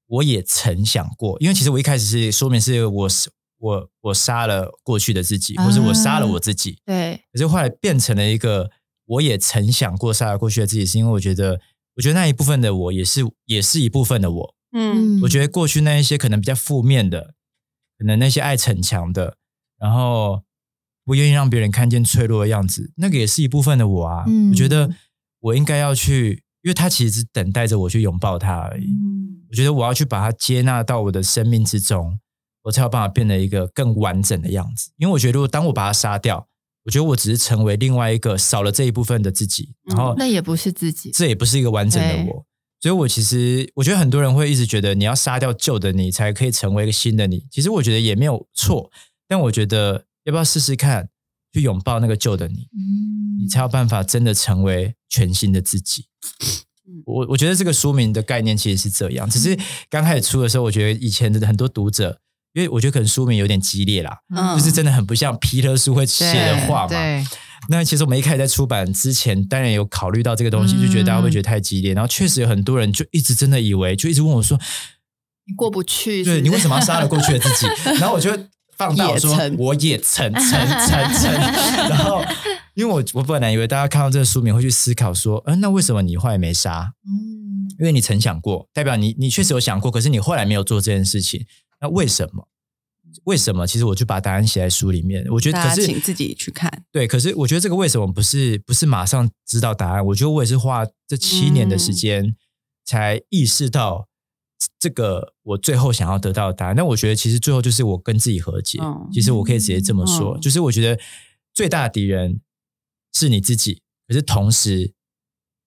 [0.06, 1.38] 我也曾想过？
[1.40, 8.70] 因为其实我一开始是说明是我是我我杀了过去的自己，或是我杀了我自己，对，可是后来变成了一个
[9.06, 11.60] 我也曾想过杀了过去的自己，是因为我觉得，
[11.96, 14.54] 我觉得那一部分的我也是也是一部分的我。
[14.76, 17.34] 嗯我觉得过去那一些可能比较负面的，
[17.96, 19.36] 可能那些爱逞强的，
[19.78, 20.42] 然后
[21.04, 24.24] 不愿意让别人看见脆弱的样子，那个也是一部分的我啊。
[24.26, 24.90] 嗯我觉得
[25.40, 28.86] 我应该要去，因为他其实只等待着我去拥抱他而已。
[29.50, 32.18] 我觉得我要去把它接纳到我的生命之中，
[32.62, 34.90] 我才有办法变得一个更完整的样子。
[34.96, 36.48] 因为我觉得，如果当我把它杀掉，
[36.84, 42.44] 我觉得我只是成为另外一个少了这一部分的自己，然后那也不是自己，这也不是一个完整的我。
[42.80, 47.46] 所以，我其实我觉得很多人会一直觉得你要杀掉旧的你，才可以成为一个新的你。
[47.50, 48.90] 其实我觉得也没有错，
[49.28, 51.08] 但我觉得要不要试试看，
[51.52, 53.42] 去拥抱那个旧的你，嗯。
[53.42, 56.06] 你才有办法真的成为全新的自己。
[57.04, 59.58] 我我觉得这个书名的概念其实是这样，只是
[59.90, 62.18] 刚开始出的时候，我觉得以前的很多读者，
[62.54, 64.56] 因为我觉得可能书名有点激烈啦，嗯。
[64.56, 66.96] 就是真的很不像皮特书会写的话嘛。
[67.68, 70.82] 那其实我们一开始在出版之前，当然有考虑到这个东西，嗯。
[70.82, 74.58] 就觉得大家会觉得太激烈，然后确实有很多人就一直真的以为，就一直问我说，
[75.46, 77.66] 你过不去，对你为什么要杀了过去的自己？
[78.00, 78.30] 然后我就
[78.76, 81.32] 放大我说也曾我也曾曾曾曾，
[81.88, 82.22] 然后
[82.74, 86.92] 因为我我本来以为大家看到这个书名会去思考说，嗯、那为什么你后来没杀？
[87.06, 91.46] 嗯，因为你曾想过，代表你你确实有想过，可是你后来没有做这件事情，
[91.80, 92.48] 那为什么？
[93.24, 93.64] 为什么？
[93.64, 95.24] 其实我就把答案写在书里面。
[95.30, 96.82] 我觉得，大可是请自己去看。
[96.90, 100.04] 对，可是我觉得这个为什么不是不是马上知道答案？
[100.06, 102.36] 我觉得我也是花这七年的时嗯间
[102.84, 104.08] 才意识到
[104.78, 106.76] 这个我最后想要得到的答案。
[106.76, 108.78] 那我觉得其实最后就是我跟自己和解。
[108.82, 111.00] 嗯其实我可以直接这么说，嗯就是我觉得
[111.52, 112.40] 最大的敌人
[113.12, 114.92] 是你自己，可是同时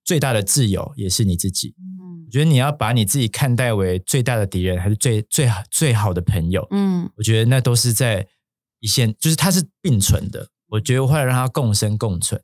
[0.03, 1.75] 最大的自由也是你自己。
[1.79, 6.67] 嗯我觉得你要把你自己看待为最大的敌人，还是最最好最好的朋友？
[6.71, 8.27] 嗯我觉得那都是在
[8.79, 10.49] 一线，就是它是并存的。
[10.67, 12.41] 我觉得我会让它共生共存。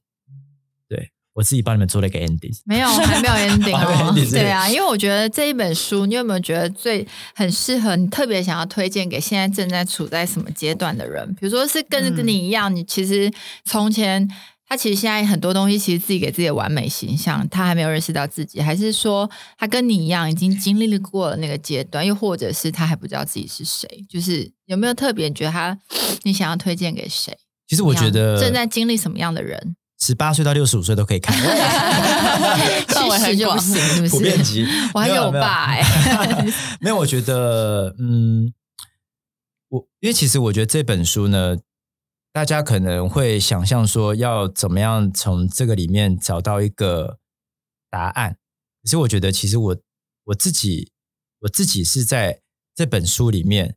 [1.34, 4.32] 对我自己帮你们做了一个 ending，没有，还没有 ending。
[4.32, 11.28] 对啊，因为我觉得这一本书，你有没有觉得最很适合你，特别想要推荐给现在正在处在什么阶段的人？
[11.34, 13.32] 比如说是跟嗯跟你一样，你其实
[13.66, 14.30] 从前
[14.68, 23.88] 他其实现在很多东西，其实自己给自己的完美形象，他还没有认识到自己，还是说他跟你一样已经经历过了那个阶段，又或者是他还不知道自己是谁？
[24.08, 25.78] 就是有没有特别你觉得他
[26.22, 27.36] 你想要推荐给谁？
[27.68, 29.76] 其实我觉得正在经历什么样的人？
[30.06, 31.34] 十八岁到六十五岁都可以看，
[32.88, 34.10] 七十就不行，是不是？
[34.10, 34.66] 普遍级。
[34.94, 35.82] 我还没有有我爸哎、
[36.82, 38.54] 没有，我觉得，嗯，
[39.70, 41.58] 我因为其实我觉得这本书呢，
[42.34, 47.20] 大家可能会想象说要怎么样从这个里面找到一个
[47.90, 48.38] 答案，
[48.84, 49.78] 可是我觉得其实我
[50.26, 50.92] 我自己
[51.40, 52.42] 我自己是在
[52.76, 53.76] 这本书里面，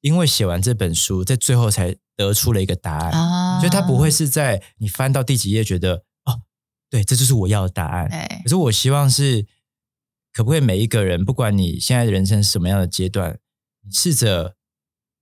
[0.00, 3.12] 因为写完这本书，在最后才得出了一个答案。
[3.12, 6.42] 啊所以它不会是在你翻到第几页觉得哦，
[6.90, 8.06] 对，这就是我要的答案。
[8.06, 9.46] 哎可是我希望是，
[10.32, 13.38] 可不可以每一个人，不管你现在人生是什么样的阶段，
[13.82, 14.56] 你试着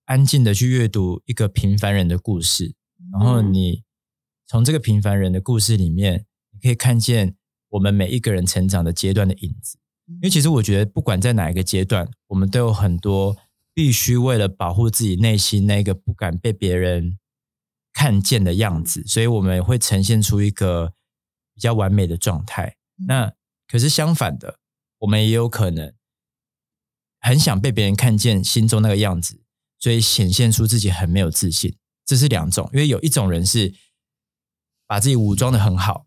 [0.07, 2.75] 安静的去阅读一个平凡人的故事，
[3.13, 3.83] 然后嗯你
[4.47, 7.37] 从这个平凡人的故事里面，你可以看见
[7.71, 9.79] 我们每一个人成长的阶段的影子。
[10.07, 13.35] 因为其实我觉得，不管在哪一个阶段，我们都有很多
[13.75, 17.19] 必须为了保护自己内心那个不敢被别人
[17.93, 20.95] 看见的样子，所以我们会呈现出一个
[21.53, 22.77] 比较完美的状态。
[23.07, 23.33] 那
[23.67, 24.61] 可是相反的，
[24.99, 25.93] 我们也有可能
[27.21, 29.43] 很想被别人看见心中那个样子，
[29.81, 31.77] 所以显现出自己很没有自信。
[32.05, 33.75] 这是两种，因为有一种人是
[34.87, 36.04] 把自己武装的很好，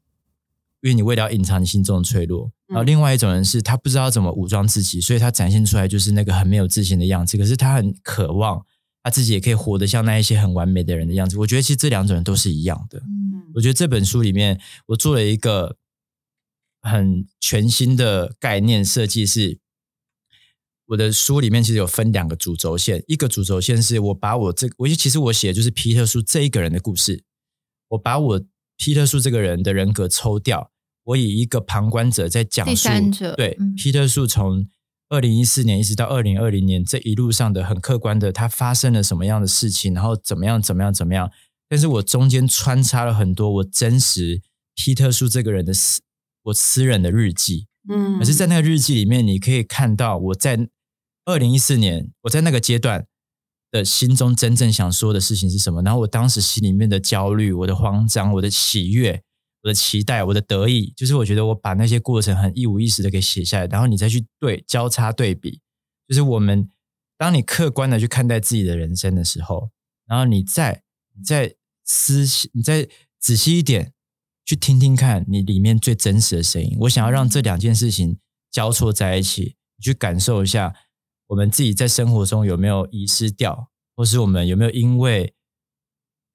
[0.82, 7.38] 因为你为了要隐藏你心中的脆弱；然后另外一种人是他不知道怎么武装自己，所以他展现出来就是那个很没有自信的样子。
[7.38, 8.66] 可是他很渴望
[9.04, 11.38] 他自己也可以活得像那一些很完美的人的样子。
[11.40, 13.00] 我觉得其实这两种人都是一样的。
[13.00, 15.78] 嗯我觉得这本书里面，我做了一个
[16.82, 19.58] 很全新的概念设计，是
[20.86, 27.24] 我的书里面其实有分两个主轴线，一个主轴线是我把我这，我其实我写的就是皮特叔这一个人的故事，
[27.88, 28.46] 我把我
[28.78, 30.72] 皮特树这个人的人格抽掉，
[31.04, 34.68] 我以一个旁观者在讲第述三者对、嗯皮特树从。
[35.10, 41.32] 二零一四年一直到二零二零年这一路上的很客观的，他发生了什么样的事情，然后怎么样怎么样怎么样，
[41.70, 44.42] 但是我中间穿插了很多我真实
[44.76, 46.02] 皮特树这个人的私
[46.44, 50.68] 我私人的日记，嗯可是，在那个日记里面，你可以看到我在
[51.24, 53.08] 二零一四年我在那个阶段
[53.72, 59.22] 的心中真正想说的事情是什么，然后我当时心里面的焦虑、我的慌张、我的喜悦、
[59.64, 65.60] 我的期待、我的得意，就是我觉得我把那些过程很一五一十的给写下来，然后你再去对交叉对比，
[66.08, 66.70] 就是我们
[67.18, 69.70] 当你客观的去看待自己的人生的时候，
[70.06, 70.84] 然后你再
[71.16, 72.88] 你再思你再
[73.20, 73.92] 仔细一点
[74.46, 76.78] 去听听看你里面最真实的声音。
[76.82, 78.18] 我想要让这两件事情
[78.50, 80.74] 交错在一起，你去感受一下
[81.28, 85.34] 我们自己在生活中有没有遗失掉，或是我们有没有因为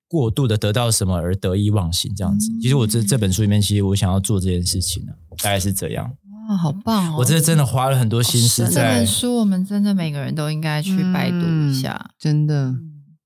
[0.09, 2.51] 过度的得到什么而得意忘形这样子。
[2.61, 5.12] 其实我这这本书里面，其实我想要做这件事情呢，
[5.43, 6.16] 大概是这样。
[6.49, 7.16] 哇，好棒哦！
[7.20, 12.11] 我这真的花了很多心思这在本书，我们真的每个人都应该去拜读一下。
[12.18, 12.74] 真的，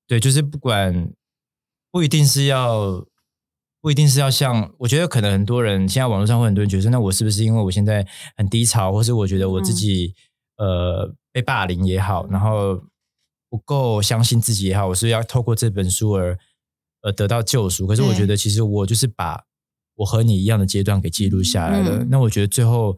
[0.06, 1.10] 对，就是不管
[1.90, 3.04] 不一定是要，
[3.80, 8.06] 不一定是要像，我觉得可能很多人现在网络上会很多人觉得，那我是不是因为我现在
[8.36, 10.14] 很低潮，或是我觉得我自己、
[10.56, 12.82] 呃被霸凌也好，然后
[13.48, 16.38] 不够相信自己也好，我是要透过这本书而
[17.02, 17.86] 而得到救赎。
[17.86, 19.44] 可是我对觉得其实我就是把
[19.96, 21.98] 我和你一样的阶段给记录下来了。
[22.02, 22.96] 嗯那我觉得最后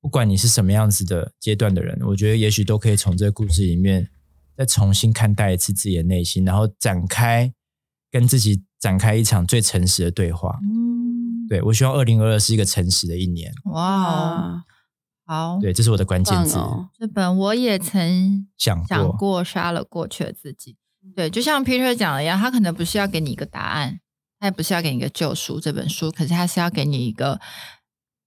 [0.00, 4.10] 不管你是什么样子的阶段的人，我觉得也许都可以从这个故事里面
[4.56, 7.52] 再重新看待一次自己的内心，然后展开
[8.10, 10.58] 跟自己展开一场最诚实的对话。
[10.62, 13.50] 嗯，对我希望二零二二是一个诚实的一年。
[13.72, 14.62] 哇
[15.26, 16.58] 好，对，这是我的关键字。
[16.98, 20.76] 这本我也曾想过想过杀了过去的自己。
[21.16, 24.00] 对，就像 Peter 讲的一样，他可能不是要给你一个答案，
[24.38, 27.40] 他也不是要给你一个救赎这本书，可是他是要给你一个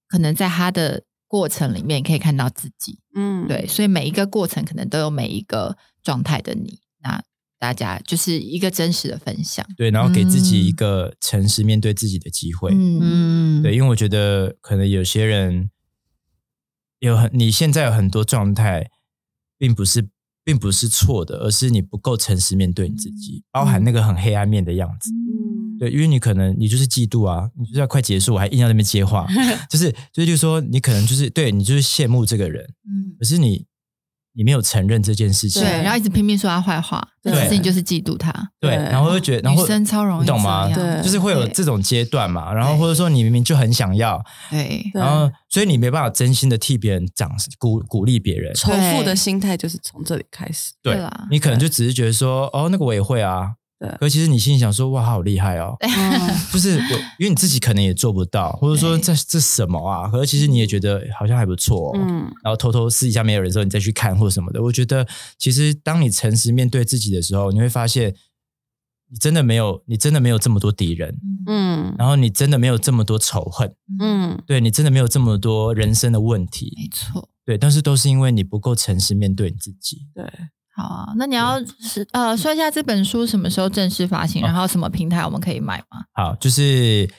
[0.06, 3.00] 可能在他的过程里面可以看到自己。
[3.14, 6.80] 嗯，对，所以每一个过程可能都有每一个状态的你。
[7.02, 7.22] 那
[7.58, 9.66] 大家就是一个真实的分享。
[9.76, 12.70] 对，然后给自己一个诚实面对自己的机会。
[12.72, 15.68] 嗯，嗯，对，因为我觉得可能有些人
[17.00, 18.90] 有很，你现在有很多状态，
[19.56, 20.08] 并不是
[20.44, 25.10] 并不是错的，而是你不够诚实面对你自己，包含那个很黑暗面的样子。
[25.10, 29.26] 嗯，对，因为你可能你就是嫉妒啊，你就是要快结束，我还硬要在那边接话，
[29.70, 33.64] 就是就是就是说你可能就是对你就是羡慕这个人，嗯，可是你
[34.38, 37.32] 你没有承认这件事情，对，然后一直拼命说他坏话，对。
[37.32, 38.32] 但其实你就是嫉妒他。
[38.60, 38.84] 对，对。
[38.84, 40.72] 然后就觉得，然后女生超容易你懂吗？
[40.72, 41.02] 对。
[41.02, 44.88] 就是会有这种阶段嘛，然后或者说你明明就很想要，对。
[44.92, 45.00] 对。
[45.00, 47.28] 然后所以你没办法真心的替别人掌
[47.58, 50.72] 鼓鼓励别人，仇富的心态就是从这里开始。
[50.84, 51.26] 对对啦。
[51.32, 53.88] 你可能就只是觉得说，哦，那个我也会啊，对。
[54.00, 55.90] 可其实你心里想说，哇，好厉害哦，嗯。
[56.52, 59.02] 就是我，因为你自己可能也做不到，或者说对。
[59.02, 60.08] 这这什么啊？
[60.08, 64.62] 可是其实你也觉得好像还不错、哦，嗯，然后偷偷私底下没有人的时候，你再去看或什么的。
[64.62, 65.06] 我觉得
[65.38, 68.14] 其实当你诚实面对自己的时候，你会发现
[69.10, 71.16] 你真的没有，你真的没有这么多敌人，
[71.46, 71.94] 嗯。
[71.98, 74.42] 然后你真的没有这么多仇恨，嗯。
[74.46, 77.28] 对你真的没有这么多人生的问题，没错。
[77.44, 80.06] 对，但是都是因为你不够诚实面对你自己。
[80.14, 80.24] 对，
[80.78, 86.04] 好啊，那你要是呃说一下这本书什么时候正式发行，然后什么平台我们可以买吗？
[86.12, 87.10] 好，就是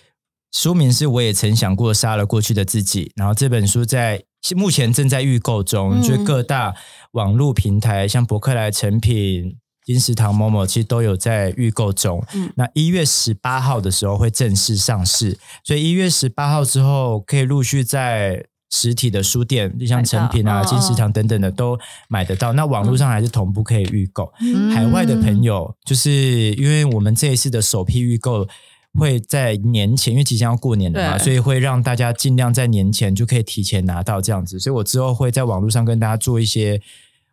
[0.53, 4.24] 书名是我也曾想过杀了过去的自己，然后这本书在
[4.55, 6.74] 目前正在预购中，嗯就是各大
[7.12, 12.24] 网络平台，像博客来、成品、金石堂、某某，其实都有在预购中。
[12.34, 18.45] 嗯那一月十八号的时候会正式上市，所以一月十八号之后可以陆续在。
[18.70, 22.53] 实体的书店，就像成品啊、金石堂等等的都买得到。
[22.53, 24.32] 那网络上还是同步可以预购。
[24.41, 26.11] 嗯海外的朋友，就是
[26.53, 28.47] 因为我们这一次的首批预购
[28.93, 34.59] 会在年前，因为即将要过年了嘛，所以会让大家尽量在年前就可以提前拿到这样子。
[34.59, 36.82] 所以我之后会在网络上跟大家做一些，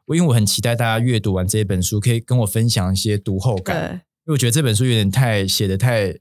[0.07, 6.15] 我因为我很期待大家阅读完这一本书，可以跟我分享一些读后感，因，为我觉得这本书有点太写的太。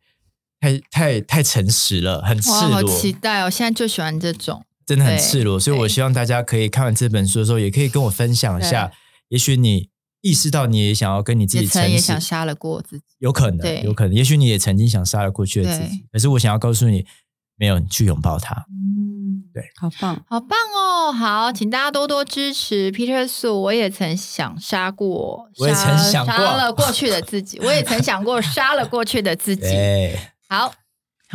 [0.57, 3.49] 太太太诚实了，很赤裸，期待哦！
[3.49, 8.91] 现在就喜欢这种，真的很赤裸，所以我希望大家可以看完这本书的时候，也可以跟我分享一下，
[9.29, 9.89] 也许你
[10.21, 13.03] 意识到你也想要跟你自己诚实曾也想，杀了过自己。
[13.19, 17.05] 有可能，对有可能，也许你也曾经想杀了过去的自己，可是我想要告诉你，
[17.57, 18.53] 没有，你去拥抱它。
[18.69, 21.11] 嗯，对，好棒，好棒哦！
[21.11, 23.53] 好，请大家多多支持 Peter Su。
[23.53, 29.61] 我也曾想杀过，我也曾杀想过杀了过去的自己，我也曾想过杀了过去的自己。
[29.69, 30.19] 对，
[30.49, 30.73] 好，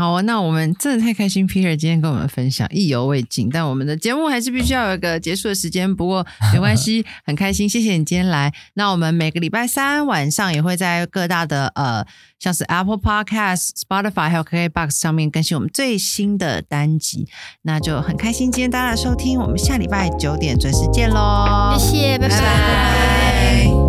[0.00, 5.94] 好啊，那我们真的太开心，Peter 今天跟我们分享意犹未尽，但我们的节目还是必须要有一个结束的时间。
[5.94, 8.50] 不过没关系，很开心，谢谢你今天来。
[8.72, 12.02] 那我们每个礼拜三晚上也会在各大的呃，
[12.38, 17.28] 像是 Apple Podcast、Spotify 还有 KKBox 上面更新我们最新的单集。
[17.60, 23.79] 那就很开心今天大家的收听，我们下礼拜九点准时见喽，谢谢，拜拜。